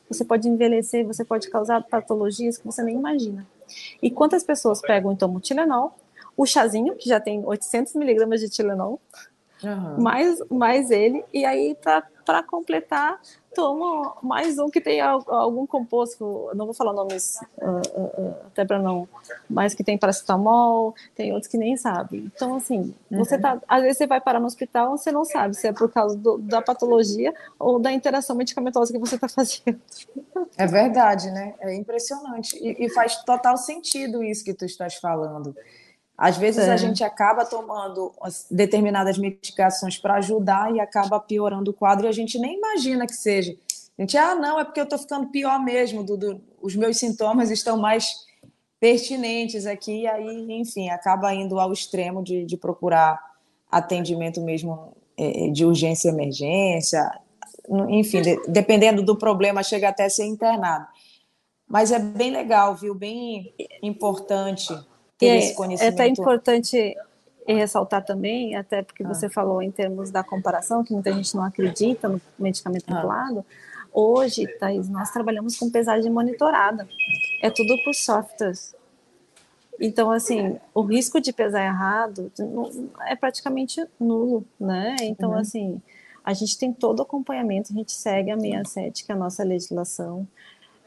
você 0.09 0.25
pode 0.25 0.49
envelhecer, 0.49 1.07
você 1.07 1.25
pode 1.25 1.49
causar 1.49 1.83
patologias 1.83 2.59
que 2.59 2.67
você 2.67 2.83
nem 2.83 2.97
imagina. 2.97 3.47
E 4.03 4.11
quantas 4.11 4.45
pessoas 4.45 4.81
pegam, 4.81 5.13
então, 5.13 5.35
o 5.35 5.41
Tilenol, 5.41 5.95
o 6.37 6.47
chazinho, 6.47 6.97
que 6.97 7.09
já 7.09 7.21
tem 7.21 7.45
800 7.45 7.95
miligramas 7.95 8.41
de 8.41 8.49
Tilenol, 8.49 9.01
uhum. 9.63 10.01
mais, 10.01 10.39
mais 10.51 10.91
ele, 10.91 11.25
e 11.33 11.45
aí, 11.45 11.77
para 12.25 12.43
completar, 12.43 13.21
toma 13.55 14.17
mais 14.23 14.59
um 14.59 14.71
que 14.71 14.81
tem 14.81 15.01
algum 15.01 15.67
composto, 15.67 16.51
não 16.55 16.67
vou 16.67 16.75
falar 16.75 16.93
nomes 16.93 17.41
uh, 17.59 18.01
uh, 18.01 18.35
até 18.47 18.65
para 18.65 18.79
não, 18.79 19.09
mas 19.49 19.75
que 19.75 19.83
tem 19.83 19.99
paracetamol, 19.99 20.95
tem 21.15 21.33
outros 21.33 21.51
que 21.51 21.59
nem 21.59 21.77
sabem. 21.77 22.31
Então, 22.35 22.57
assim, 22.57 22.95
uhum. 23.11 23.19
você 23.19 23.39
tá, 23.39 23.61
às 23.67 23.83
vezes 23.83 23.99
você 23.99 24.07
vai 24.07 24.21
parar 24.21 24.41
no 24.41 24.47
hospital, 24.47 24.97
você 24.97 25.11
não 25.11 25.25
sabe 25.25 25.57
se 25.57 25.67
é 25.67 25.73
por 25.73 25.91
causa 25.91 26.17
do, 26.17 26.39
da 26.39 26.63
patologia 26.63 27.35
ou 27.59 27.79
da 27.79 27.93
interação 27.93 28.37
medicamentosa 28.37 28.93
que 28.93 28.99
você 28.99 29.17
está 29.17 29.27
fazendo. 29.29 29.81
É 30.57 30.67
verdade, 30.67 31.31
né? 31.31 31.55
É 31.61 31.75
impressionante. 31.75 32.57
E, 32.57 32.85
e, 32.85 32.91
faz 32.91 33.17
total 33.25 33.57
sentido 33.57 34.23
isso 34.23 34.45
que 34.45 34.55
tu 34.55 34.65
estás 34.65 34.95
falando. 34.97 35.55
Às 36.21 36.37
vezes 36.37 36.69
é. 36.69 36.71
a 36.71 36.77
gente 36.77 37.03
acaba 37.03 37.47
tomando 37.47 38.13
determinadas 38.51 39.17
medicações 39.17 39.97
para 39.97 40.17
ajudar 40.17 40.71
e 40.71 40.79
acaba 40.79 41.19
piorando 41.19 41.71
o 41.71 41.75
quadro 41.75 42.05
e 42.05 42.11
a 42.11 42.13
gente 42.13 42.39
nem 42.39 42.59
imagina 42.59 43.07
que 43.07 43.15
seja. 43.15 43.57
A 43.99 44.03
gente, 44.03 44.19
ah, 44.19 44.35
não, 44.35 44.61
é 44.61 44.65
porque 44.65 44.81
eu 44.81 44.85
estou 44.85 44.99
ficando 44.99 45.29
pior 45.29 45.59
mesmo, 45.65 46.05
do, 46.05 46.19
do, 46.19 46.39
os 46.61 46.77
meus 46.77 46.99
sintomas 46.99 47.51
estão 47.51 47.79
mais 47.79 48.27
pertinentes 48.79 49.65
aqui, 49.65 50.03
e 50.03 50.07
aí, 50.07 50.47
enfim, 50.61 50.91
acaba 50.91 51.33
indo 51.33 51.59
ao 51.59 51.73
extremo 51.73 52.23
de, 52.23 52.45
de 52.45 52.57
procurar 52.59 53.19
atendimento 53.71 54.43
mesmo 54.43 54.93
é, 55.17 55.47
é 55.47 55.51
de 55.51 55.65
urgência 55.65 56.11
e 56.11 56.13
emergência, 56.13 57.11
enfim, 57.89 58.21
de, 58.21 58.37
dependendo 58.47 59.03
do 59.03 59.17
problema, 59.17 59.63
chega 59.63 59.89
até 59.89 60.05
a 60.05 60.11
ser 60.11 60.27
internado. 60.27 60.87
Mas 61.67 61.91
é 61.93 61.99
bem 61.99 62.31
legal, 62.31 62.75
viu? 62.75 62.95
Bem 62.95 63.55
importante 63.83 64.75
ter 65.21 65.35
e 65.35 65.39
esse 65.39 65.55
conhecimento. 65.55 65.93
É 65.93 65.95
até 65.95 66.09
importante 66.09 66.97
ressaltar 67.47 68.05
também, 68.05 68.57
até 68.57 68.83
porque 68.83 69.05
ah. 69.05 69.09
você 69.09 69.29
falou 69.29 69.63
em 69.63 69.71
termos 69.71 70.11
da 70.11 70.23
comparação, 70.23 70.83
que 70.83 70.93
muita 70.93 71.13
gente 71.13 71.35
não 71.35 71.45
acredita 71.45 72.09
no 72.09 72.21
medicamento 72.39 72.87
ah. 72.89 73.45
Hoje, 73.93 74.47
Thaís, 74.59 74.89
nós 74.89 75.11
trabalhamos 75.11 75.57
com 75.57 75.69
pesagem 75.69 76.11
monitorada. 76.11 76.89
É 77.43 77.51
tudo 77.51 77.77
por 77.83 77.93
softwares. 77.95 78.75
Então, 79.81 80.11
assim, 80.11 80.59
o 80.75 80.83
risco 80.83 81.21
de 81.21 81.33
pesar 81.33 81.65
errado 81.65 82.31
é 83.07 83.17
praticamente 83.17 83.85
nulo, 83.99 84.45
né? 84.61 84.95
Então, 85.01 85.31
uhum. 85.31 85.39
assim, 85.39 85.83
a 86.23 86.35
gente 86.35 86.59
tem 86.59 86.73
todo 86.73 87.01
o 87.01 87.03
acompanhamento, 87.03 87.73
a 87.73 87.77
gente 87.77 87.93
segue 87.93 88.31
a 88.31 88.39
67, 88.39 89.05
que 89.05 89.11
é 89.11 89.15
a 89.15 89.19
nossa 89.19 89.43
legislação. 89.43 90.29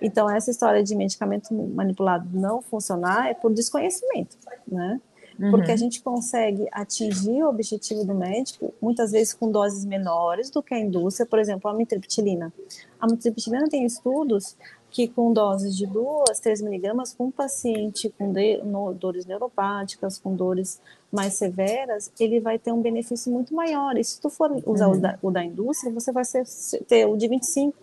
Então, 0.03 0.29
essa 0.29 0.51
história 0.51 0.83
de 0.83 0.95
medicamento 0.95 1.53
manipulado 1.53 2.27
não 2.33 2.61
funcionar 2.61 3.29
é 3.29 3.33
por 3.33 3.53
desconhecimento, 3.53 4.37
né? 4.67 4.99
Uhum. 5.39 5.49
Porque 5.49 5.71
a 5.71 5.75
gente 5.75 6.01
consegue 6.01 6.67
atingir 6.71 7.43
o 7.43 7.49
objetivo 7.49 8.05
do 8.05 8.13
médico, 8.13 8.73
muitas 8.81 9.11
vezes 9.11 9.33
com 9.33 9.51
doses 9.51 9.83
menores 9.83 10.49
do 10.49 10.61
que 10.61 10.73
a 10.73 10.79
indústria, 10.79 11.25
por 11.25 11.39
exemplo, 11.39 11.69
a 11.69 11.73
mitriptilina. 11.73 12.53
A 12.99 13.07
mitriptilina 13.07 13.67
tem 13.67 13.83
estudos 13.85 14.55
que 14.91 15.07
com 15.07 15.33
doses 15.33 15.75
de 15.75 15.87
2, 15.87 16.39
3 16.39 16.61
miligramas, 16.61 17.15
com 17.15 17.25
um 17.25 17.31
paciente 17.31 18.13
com 18.15 18.31
de, 18.31 18.57
no, 18.57 18.93
dores 18.93 19.25
neuropáticas, 19.25 20.19
com 20.19 20.35
dores 20.35 20.79
mais 21.11 21.33
severas, 21.33 22.11
ele 22.19 22.39
vai 22.39 22.59
ter 22.59 22.71
um 22.71 22.79
benefício 22.79 23.31
muito 23.31 23.55
maior. 23.55 23.97
E 23.97 24.03
se 24.03 24.21
tu 24.21 24.29
for 24.29 24.51
usar 24.67 24.87
uhum. 24.87 24.93
o, 24.93 24.99
da, 24.99 25.19
o, 25.23 25.31
da, 25.31 25.43
indústria, 25.43 25.91
você 25.91 26.11
vai 26.11 26.23
ser, 26.23 26.43
ter 26.87 27.07
o 27.07 27.17
de 27.17 27.27
25, 27.27 27.75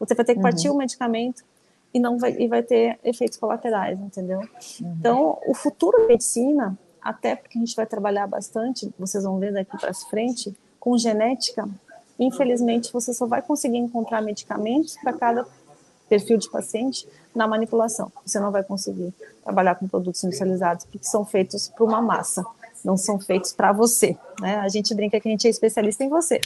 você 0.00 0.14
vai 0.14 0.24
ter 0.24 0.36
que 0.36 0.40
partir 0.40 0.68
uhum. 0.68 0.76
o 0.76 0.78
medicamento 0.78 1.44
e 1.92 2.00
não 2.00 2.18
vai, 2.18 2.36
e 2.38 2.46
vai 2.46 2.62
ter 2.62 2.98
efeitos 3.02 3.38
colaterais, 3.38 3.98
entendeu? 3.98 4.40
Uhum. 4.40 4.96
Então, 4.98 5.38
o 5.46 5.54
futuro 5.54 5.98
da 5.98 6.06
medicina, 6.06 6.78
até 7.00 7.34
porque 7.34 7.58
a 7.58 7.60
gente 7.60 7.74
vai 7.74 7.86
trabalhar 7.86 8.26
bastante, 8.26 8.92
vocês 8.98 9.24
vão 9.24 9.38
ver 9.38 9.52
daqui 9.52 9.76
para 9.78 9.92
frente, 9.94 10.54
com 10.78 10.96
genética, 10.96 11.68
infelizmente 12.18 12.92
você 12.92 13.12
só 13.12 13.26
vai 13.26 13.42
conseguir 13.42 13.78
encontrar 13.78 14.20
medicamentos 14.20 14.96
para 15.02 15.12
cada 15.12 15.46
perfil 16.08 16.38
de 16.38 16.50
paciente 16.50 17.06
na 17.34 17.46
manipulação. 17.46 18.10
Você 18.24 18.40
não 18.40 18.50
vai 18.50 18.62
conseguir 18.62 19.12
trabalhar 19.44 19.74
com 19.74 19.86
produtos 19.86 20.22
industrializados 20.24 20.84
porque 20.84 21.06
são 21.06 21.24
feitos 21.24 21.68
para 21.68 21.84
uma 21.84 22.00
massa, 22.00 22.44
não 22.84 22.96
são 22.96 23.18
feitos 23.18 23.52
para 23.52 23.72
você. 23.72 24.16
Né? 24.40 24.56
A 24.56 24.68
gente 24.68 24.94
brinca 24.94 25.20
que 25.20 25.28
a 25.28 25.30
gente 25.30 25.46
é 25.46 25.50
especialista 25.50 26.04
em 26.04 26.08
você. 26.08 26.40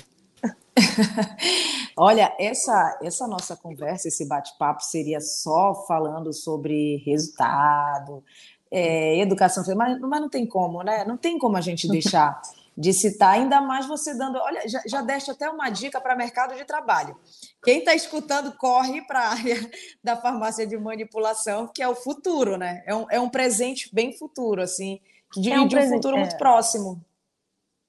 Olha, 1.97 2.35
essa, 2.39 2.99
essa 3.03 3.27
nossa 3.27 3.57
conversa, 3.57 4.09
esse 4.09 4.27
bate-papo 4.27 4.83
seria 4.83 5.21
só 5.21 5.85
falando 5.87 6.33
sobre 6.33 7.03
resultado, 7.05 8.25
é, 8.71 9.19
educação, 9.19 9.63
mas, 9.77 10.01
mas 10.01 10.21
não 10.21 10.31
tem 10.31 10.47
como, 10.47 10.83
né? 10.83 11.05
Não 11.05 11.17
tem 11.17 11.39
como 11.39 11.57
a 11.57 11.61
gente 11.61 11.87
deixar 11.89 12.41
de 12.77 12.93
citar, 12.95 13.35
ainda 13.35 13.61
mais 13.61 13.87
você 13.87 14.15
dando. 14.15 14.39
Olha, 14.39 14.67
já, 14.67 14.83
já 14.87 15.03
deste 15.03 15.31
até 15.31 15.49
uma 15.51 15.69
dica 15.69 16.01
para 16.01 16.17
mercado 16.17 16.55
de 16.55 16.65
trabalho. 16.65 17.15
Quem 17.63 17.81
está 17.81 17.95
escutando, 17.95 18.53
corre 18.53 19.03
para 19.03 19.21
a 19.21 19.29
área 19.37 19.71
da 20.03 20.17
farmácia 20.17 20.67
de 20.67 20.77
manipulação, 20.79 21.69
que 21.69 21.83
é 21.83 21.89
o 21.89 21.95
futuro, 21.95 22.57
né? 22.57 22.83
É 22.87 22.95
um, 22.95 23.07
é 23.11 23.21
um 23.21 23.29
presente 23.29 23.91
bem 23.95 24.17
futuro, 24.17 24.63
assim, 24.63 25.01
de, 25.37 25.53
é 25.53 25.61
um, 25.61 25.69
de 25.69 25.77
um 25.77 25.89
futuro 25.91 26.17
é. 26.17 26.21
muito 26.21 26.39
próximo. 26.39 27.05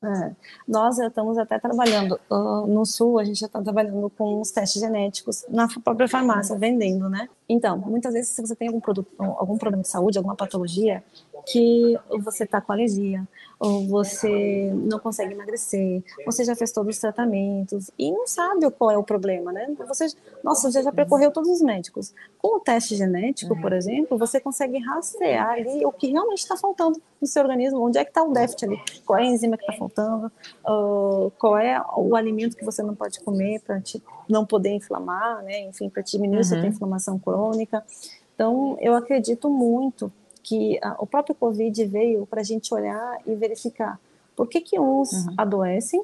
É. 0.03 0.31
Nós 0.67 0.99
estamos 0.99 1.37
até 1.37 1.57
trabalhando 1.57 2.19
uh, 2.29 2.67
no 2.67 2.85
sul, 2.85 3.19
a 3.19 3.23
gente 3.23 3.39
já 3.39 3.47
está 3.47 3.61
trabalhando 3.61 4.09
com 4.09 4.41
os 4.41 4.51
testes 4.51 4.81
genéticos 4.81 5.45
na 5.47 5.67
própria 5.81 6.09
farmácia, 6.09 6.57
vendendo, 6.57 7.09
né? 7.09 7.29
Então, 7.47 7.77
muitas 7.77 8.13
vezes, 8.13 8.29
se 8.31 8.41
você 8.41 8.55
tem 8.55 8.67
algum, 8.67 8.79
produto, 8.79 9.09
algum 9.17 9.57
problema 9.57 9.83
de 9.83 9.89
saúde, 9.89 10.17
alguma 10.17 10.35
patologia, 10.35 11.03
que 11.45 11.97
você 12.23 12.43
está 12.45 12.61
com 12.61 12.71
alergia, 12.71 13.27
ou 13.59 13.87
você 13.87 14.71
não 14.73 14.99
consegue 14.99 15.33
emagrecer, 15.33 16.03
você 16.25 16.43
já 16.43 16.55
fez 16.55 16.71
todos 16.71 16.95
os 16.95 17.01
tratamentos 17.01 17.89
e 17.97 18.11
não 18.11 18.27
sabe 18.27 18.69
qual 18.71 18.91
é 18.91 18.97
o 18.97 19.03
problema, 19.03 19.51
né? 19.51 19.73
Você, 19.87 20.07
nossa, 20.43 20.69
você 20.69 20.83
já 20.83 20.91
percorreu 20.91 21.31
todos 21.31 21.49
os 21.49 21.61
médicos. 21.61 22.13
Com 22.39 22.57
o 22.57 22.59
teste 22.59 22.95
genético, 22.95 23.59
por 23.61 23.71
exemplo, 23.71 24.17
você 24.17 24.39
consegue 24.39 24.79
rastrear 24.79 25.51
ali 25.51 25.85
o 25.85 25.91
que 25.91 26.11
realmente 26.11 26.39
está 26.39 26.57
faltando 26.57 27.01
no 27.21 27.27
seu 27.27 27.41
organismo, 27.41 27.79
onde 27.79 27.97
é 27.97 28.03
que 28.03 28.11
está 28.11 28.23
o 28.23 28.33
déficit 28.33 28.65
ali, 28.65 28.81
qual 29.05 29.19
é 29.19 29.23
a 29.23 29.25
enzima 29.25 29.57
que 29.57 29.63
está 29.63 29.77
faltando, 29.77 30.31
uh, 30.67 31.31
qual 31.39 31.57
é 31.57 31.81
o 31.95 32.15
alimento 32.15 32.57
que 32.57 32.65
você 32.65 32.83
não 32.83 32.95
pode 32.95 33.21
comer 33.21 33.61
para 33.61 33.81
não 34.29 34.45
poder 34.45 34.71
inflamar, 34.71 35.43
né? 35.43 35.61
Enfim, 35.61 35.89
para 35.89 36.01
diminuir 36.01 36.37
uhum. 36.37 36.43
sua 36.43 36.65
inflamação 36.65 37.19
crônica. 37.19 37.83
Então, 38.35 38.77
eu 38.81 38.95
acredito 38.95 39.49
muito 39.49 40.11
que 40.41 40.77
a, 40.81 40.95
o 40.99 41.07
próprio 41.07 41.35
Covid 41.35 41.85
veio 41.85 42.25
para 42.25 42.41
a 42.41 42.43
gente 42.43 42.73
olhar 42.73 43.19
e 43.25 43.33
verificar 43.35 43.99
por 44.35 44.47
que, 44.47 44.61
que 44.61 44.79
uns 44.79 45.11
uhum. 45.11 45.33
adoecem, 45.37 46.03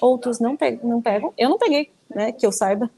outros 0.00 0.38
não, 0.38 0.56
pe 0.56 0.78
não 0.82 1.02
pegam. 1.02 1.32
Eu 1.36 1.48
não 1.48 1.58
peguei, 1.58 1.90
né, 2.08 2.32
que 2.32 2.46
eu 2.46 2.52
saiba, 2.52 2.90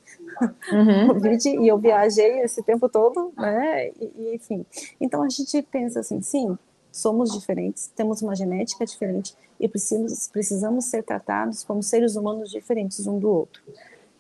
uhum. 0.73 1.09
Covid, 1.15 1.49
e 1.49 1.69
eu 1.69 1.79
viajei 1.79 2.41
esse 2.41 2.63
tempo 2.63 2.89
todo, 2.89 3.33
né, 3.37 3.89
e, 4.01 4.13
e, 4.17 4.35
enfim. 4.35 4.67
Então 5.01 5.23
a 5.23 5.29
gente 5.29 5.63
pensa 5.63 6.01
assim, 6.01 6.21
sim, 6.21 6.59
somos 6.93 7.33
diferentes, 7.33 7.91
temos 7.97 8.23
uma 8.23 8.37
genética 8.37 8.85
diferente 8.85 9.35
e 9.59 9.69
precisamos, 9.69 10.29
precisamos 10.29 10.85
ser 10.87 11.03
tratados 11.03 11.65
como 11.65 11.83
seres 11.83 12.17
humanos 12.17 12.51
diferentes 12.51 13.07
um 13.07 13.19
do 13.19 13.29
outro. 13.29 13.63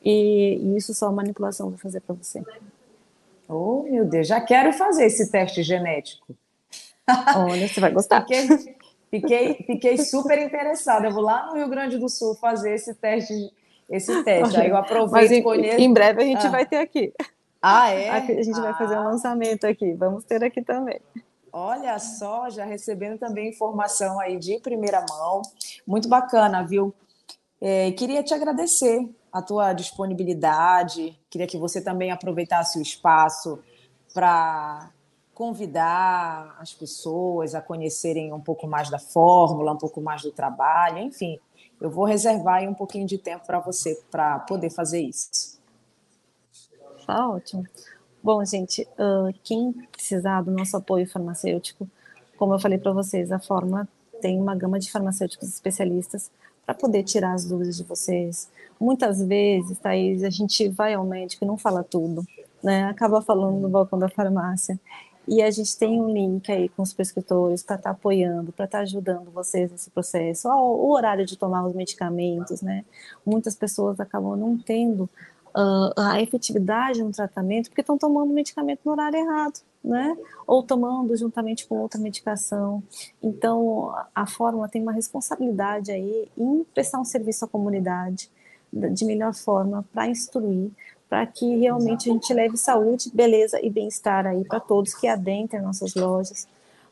E, 0.04 0.58
e 0.60 0.76
isso 0.76 0.92
só 0.92 1.06
a 1.06 1.12
manipulação 1.12 1.70
vai 1.70 1.78
fazer 1.78 2.00
para 2.00 2.14
você. 2.14 2.42
Oh, 3.48 3.82
meu 3.82 4.04
Deus, 4.04 4.28
já 4.28 4.40
quero 4.40 4.72
fazer 4.72 5.06
esse 5.06 5.30
teste 5.30 5.62
genético. 5.62 6.34
Olha, 7.36 7.68
você 7.68 7.80
vai 7.80 7.90
gostar. 7.92 8.20
Fiquei, 8.22 8.76
fiquei, 9.10 9.54
fiquei 9.54 9.98
super 9.98 10.38
interessada. 10.38 11.06
Eu 11.06 11.12
vou 11.12 11.22
lá 11.22 11.46
no 11.46 11.56
Rio 11.56 11.68
Grande 11.68 11.98
do 11.98 12.08
Sul 12.08 12.34
fazer 12.34 12.74
esse 12.74 12.94
teste. 12.94 13.52
Esse 13.88 14.22
teste. 14.24 14.58
Aí 14.58 14.70
eu 14.70 14.76
aproveito 14.76 15.32
e 15.32 15.42
conheço. 15.42 15.80
Em 15.80 15.92
breve 15.92 16.22
a 16.22 16.26
gente 16.26 16.46
ah. 16.46 16.50
vai 16.50 16.66
ter 16.66 16.78
aqui. 16.78 17.12
Ah, 17.60 17.88
é? 17.92 18.10
a 18.10 18.20
gente 18.42 18.58
ah. 18.58 18.62
vai 18.62 18.74
fazer 18.74 18.94
um 18.94 19.02
ah. 19.02 19.10
lançamento 19.10 19.66
aqui. 19.66 19.92
Vamos 19.92 20.24
ter 20.24 20.42
aqui 20.42 20.62
também. 20.62 21.00
Olha 21.52 21.98
só, 21.98 22.50
já 22.50 22.64
recebendo 22.64 23.18
também 23.18 23.50
informação 23.50 24.18
aí 24.18 24.38
de 24.38 24.58
primeira 24.58 25.04
mão. 25.08 25.42
Muito 25.86 26.08
bacana, 26.08 26.66
viu? 26.66 26.92
É, 27.66 27.90
queria 27.92 28.22
te 28.22 28.34
agradecer 28.34 29.08
a 29.32 29.40
tua 29.40 29.72
disponibilidade. 29.72 31.18
Queria 31.30 31.46
que 31.46 31.56
você 31.56 31.80
também 31.80 32.10
aproveitasse 32.10 32.78
o 32.78 32.82
espaço 32.82 33.58
para 34.12 34.90
convidar 35.32 36.58
as 36.60 36.74
pessoas 36.74 37.54
a 37.54 37.62
conhecerem 37.62 38.34
um 38.34 38.40
pouco 38.40 38.66
mais 38.66 38.90
da 38.90 38.98
fórmula, 38.98 39.72
um 39.72 39.78
pouco 39.78 39.98
mais 40.02 40.20
do 40.20 40.30
trabalho, 40.30 40.98
enfim. 40.98 41.40
Eu 41.80 41.90
vou 41.90 42.04
reservar 42.04 42.62
um 42.64 42.74
pouquinho 42.74 43.06
de 43.06 43.16
tempo 43.16 43.46
para 43.46 43.60
você 43.60 43.98
para 44.10 44.40
poder 44.40 44.68
fazer 44.68 45.00
isso. 45.00 45.58
Tá 47.06 47.30
ótimo. 47.30 47.64
Bom, 48.22 48.44
gente, 48.44 48.86
quem 49.42 49.72
precisar 49.90 50.42
do 50.42 50.50
nosso 50.50 50.76
apoio 50.76 51.08
farmacêutico, 51.08 51.88
como 52.36 52.52
eu 52.52 52.58
falei 52.58 52.76
para 52.76 52.92
vocês, 52.92 53.32
a 53.32 53.38
fórmula 53.38 53.88
tem 54.20 54.38
uma 54.38 54.54
gama 54.54 54.78
de 54.78 54.92
farmacêuticos 54.92 55.48
especialistas 55.48 56.30
para 56.64 56.74
poder 56.74 57.02
tirar 57.02 57.34
as 57.34 57.44
dúvidas 57.44 57.76
de 57.76 57.84
vocês. 57.84 58.48
Muitas 58.80 59.22
vezes, 59.22 59.78
Thaís, 59.78 60.22
a 60.24 60.30
gente 60.30 60.68
vai 60.68 60.94
ao 60.94 61.04
médico 61.04 61.44
e 61.44 61.46
não 61.46 61.56
fala 61.56 61.84
tudo, 61.84 62.24
né? 62.62 62.84
Acaba 62.84 63.22
falando 63.22 63.58
no 63.58 63.68
balcão 63.68 63.98
da 63.98 64.08
farmácia. 64.08 64.78
E 65.26 65.40
a 65.40 65.50
gente 65.50 65.78
tem 65.78 65.98
um 66.00 66.12
link 66.12 66.52
aí 66.52 66.68
com 66.68 66.82
os 66.82 66.92
prescritores 66.92 67.62
para 67.62 67.76
estar 67.76 67.90
tá 67.90 67.96
apoiando, 67.96 68.52
para 68.52 68.66
estar 68.66 68.78
tá 68.78 68.82
ajudando 68.82 69.30
vocês 69.30 69.70
nesse 69.70 69.90
processo. 69.90 70.48
O 70.48 70.92
horário 70.92 71.24
de 71.24 71.38
tomar 71.38 71.66
os 71.66 71.74
medicamentos, 71.74 72.60
né? 72.60 72.84
Muitas 73.24 73.54
pessoas 73.54 73.98
acabam 73.98 74.36
não 74.36 74.58
tendo 74.58 75.08
a 75.96 76.20
efetividade 76.20 77.02
no 77.02 77.12
tratamento 77.12 77.68
porque 77.68 77.80
estão 77.80 77.96
tomando 77.96 78.32
medicamento 78.32 78.80
no 78.84 78.92
horário 78.92 79.18
errado, 79.18 79.60
né? 79.82 80.16
Ou 80.46 80.62
tomando 80.62 81.16
juntamente 81.16 81.66
com 81.66 81.78
outra 81.78 82.00
medicação. 82.00 82.82
Então, 83.22 83.94
a 84.14 84.26
fórmula 84.26 84.68
tem 84.68 84.82
uma 84.82 84.92
responsabilidade 84.92 85.92
aí 85.92 86.28
em 86.36 86.64
prestar 86.74 87.00
um 87.00 87.04
serviço 87.04 87.44
à 87.44 87.48
comunidade 87.48 88.28
de 88.72 89.04
melhor 89.04 89.32
forma 89.32 89.84
para 89.92 90.08
instruir, 90.08 90.70
para 91.08 91.26
que 91.26 91.56
realmente 91.56 92.10
a 92.10 92.12
gente 92.12 92.34
leve 92.34 92.56
saúde, 92.56 93.10
beleza 93.14 93.64
e 93.64 93.70
bem-estar 93.70 94.26
aí 94.26 94.44
para 94.44 94.58
todos 94.58 94.94
que 94.94 95.06
adentrem 95.06 95.62
nossas 95.62 95.94
lojas. 95.94 96.48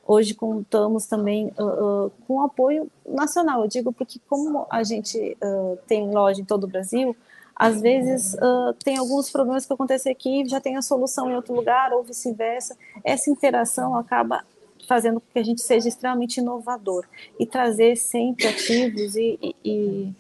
Hoje 0.07 0.35
contamos 0.35 1.07
também 1.07 1.53
uh, 1.59 2.07
uh, 2.07 2.13
com 2.27 2.41
apoio 2.41 2.89
nacional, 3.07 3.63
eu 3.63 3.69
digo 3.69 3.93
porque 3.93 4.21
como 4.29 4.67
a 4.71 4.83
gente 4.83 5.37
uh, 5.43 5.79
tem 5.87 6.11
loja 6.11 6.41
em 6.41 6.45
todo 6.45 6.65
o 6.65 6.69
Brasil, 6.69 7.17
às 7.55 7.81
vezes 7.81 8.35
uh, 8.35 8.73
tem 8.85 8.97
alguns 8.97 9.31
problemas 9.31 9.67
que 9.67 9.73
acontecem 9.73 10.11
aqui, 10.11 10.45
já 10.49 10.61
tem 10.61 10.77
a 10.77 10.83
solução 10.83 11.31
em 11.31 11.37
outro 11.37 11.55
lugar, 11.55 11.93
ou 11.93 12.03
vice-versa. 12.03 12.77
Essa 13.05 13.31
interação 13.31 13.97
acaba 13.97 14.45
fazendo 14.89 15.21
com 15.21 15.27
que 15.33 15.39
a 15.39 15.45
gente 15.45 15.61
seja 15.61 15.89
extremamente 15.89 16.39
inovador 16.39 17.05
e 17.39 17.47
trazer 17.47 17.97
sempre 17.97 18.49
ativos 18.49 19.17
e, 19.17 19.39
e, 19.41 19.57
e 19.65 20.15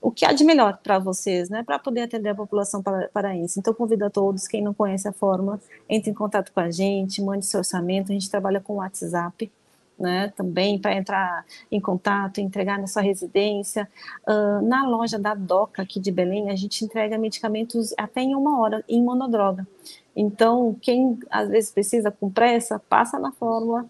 o 0.00 0.10
que 0.10 0.24
há 0.24 0.32
de 0.32 0.44
melhor 0.44 0.78
para 0.82 0.98
vocês, 0.98 1.48
né, 1.48 1.62
para 1.62 1.78
poder 1.78 2.02
atender 2.02 2.30
a 2.30 2.34
população 2.34 2.82
paraense. 3.12 3.58
Então, 3.58 3.72
convido 3.74 4.04
a 4.04 4.10
todos, 4.10 4.48
quem 4.48 4.62
não 4.62 4.74
conhece 4.74 5.06
a 5.06 5.12
fórmula, 5.12 5.60
entre 5.88 6.10
em 6.10 6.14
contato 6.14 6.52
com 6.52 6.60
a 6.60 6.70
gente, 6.70 7.22
mande 7.22 7.46
seu 7.46 7.58
orçamento, 7.58 8.10
a 8.10 8.14
gente 8.14 8.30
trabalha 8.30 8.60
com 8.60 8.76
WhatsApp, 8.76 9.50
né, 9.98 10.32
também 10.36 10.78
para 10.78 10.94
entrar 10.94 11.44
em 11.70 11.80
contato, 11.80 12.40
entregar 12.40 12.78
na 12.78 12.86
sua 12.86 13.02
residência. 13.02 13.88
Uh, 14.26 14.66
na 14.66 14.86
loja 14.86 15.18
da 15.18 15.34
DOCA 15.34 15.82
aqui 15.82 15.98
de 15.98 16.12
Belém, 16.12 16.50
a 16.50 16.56
gente 16.56 16.84
entrega 16.84 17.16
medicamentos 17.16 17.94
até 17.96 18.20
em 18.20 18.34
uma 18.34 18.60
hora, 18.60 18.84
em 18.88 19.02
monodroga. 19.02 19.66
Então, 20.14 20.76
quem 20.80 21.18
às 21.30 21.48
vezes 21.48 21.70
precisa 21.70 22.10
com 22.10 22.30
pressa, 22.30 22.78
passa 22.78 23.18
na 23.18 23.32
fórmula, 23.32 23.86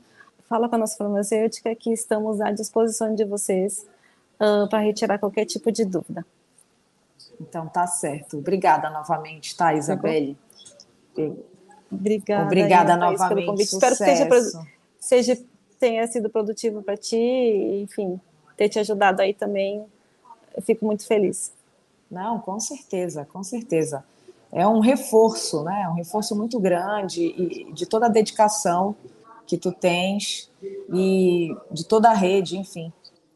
fala 0.49 0.69
com 0.69 0.77
a 0.77 0.79
nossa 0.79 0.97
farmacêutica 0.97 1.75
que 1.75 1.93
estamos 1.93 2.41
à 2.41 2.51
disposição 2.53 3.15
de 3.15 3.25
vocês 3.25 3.87
uh, 4.41 4.69
para 4.69 4.81
retirar 4.81 5.19
qualquer 5.19 5.45
tipo 5.45 5.71
de 5.73 5.85
dúvida. 5.85 6.25
Então, 7.41 7.67
tá 7.67 7.87
certo. 7.87 8.39
Obrigada 8.39 8.89
novamente, 8.91 9.57
tá, 9.57 9.75
Isabelle? 9.75 10.37
Obrigada. 11.91 12.45
Obrigada 12.45 12.97
novamente. 12.97 13.29
Pelo 13.29 13.47
convite. 13.47 13.73
Espero 13.73 13.97
que 13.97 14.05
seja, 14.05 14.29
seja 14.99 15.39
tenha 15.79 16.07
sido 16.07 16.31
produtivo 16.31 16.83
para 16.83 16.97
ti, 16.97 17.17
enfim, 17.17 18.21
ter 18.57 18.69
te 18.69 18.79
ajudado 18.79 19.21
aí 19.21 19.35
também. 19.35 19.85
Eu 20.55 20.63
fico 20.63 20.85
muito 20.85 21.07
feliz. 21.07 21.53
Não, 22.11 22.39
com 22.41 22.59
certeza, 22.61 23.27
com 23.31 23.43
certeza. 23.43 24.05
É 24.53 24.67
um 24.67 24.81
reforço, 24.81 25.63
né? 25.65 25.83
É 25.83 25.89
um 25.89 25.95
reforço 25.95 26.37
muito 26.37 26.59
grande 26.59 27.23
e 27.23 27.73
de 27.73 27.85
toda 27.85 28.07
a 28.07 28.09
dedicação 28.09 28.95
que 29.47 29.57
tu 29.57 29.71
tens 29.73 30.51
e 30.93 31.55
de 31.71 31.85
toda 31.85 32.11
a 32.11 32.15
rede, 32.15 32.57
enfim, 32.57 32.93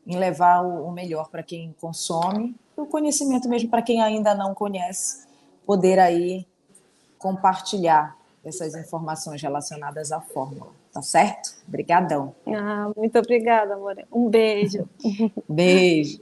em 0.07 0.17
levar 0.17 0.63
o 0.63 0.91
melhor 0.91 1.29
para 1.29 1.43
quem 1.43 1.75
consome, 1.81 2.57
o 2.77 2.87
conhecimento 2.87 3.49
mesmo 3.49 3.69
para 3.69 3.83
quem 3.83 4.01
ainda 4.01 4.35
não 4.35 4.55
conhece, 4.55 5.27
poder 5.67 5.99
aí 5.99 6.47
compartilhar 7.19 8.17
essas 8.45 8.75
informações 8.75 9.43
relacionadas 9.43 10.11
à 10.11 10.21
fórmula. 10.21 10.80
Tá 10.93 11.03
certo? 11.03 11.55
Obrigadão. 11.69 12.35
Ah, 12.47 12.91
muito 12.97 13.19
obrigada, 13.19 13.75
amor. 13.75 13.97
Um 14.13 14.29
beijo. 14.29 14.89
beijo. 15.49 16.19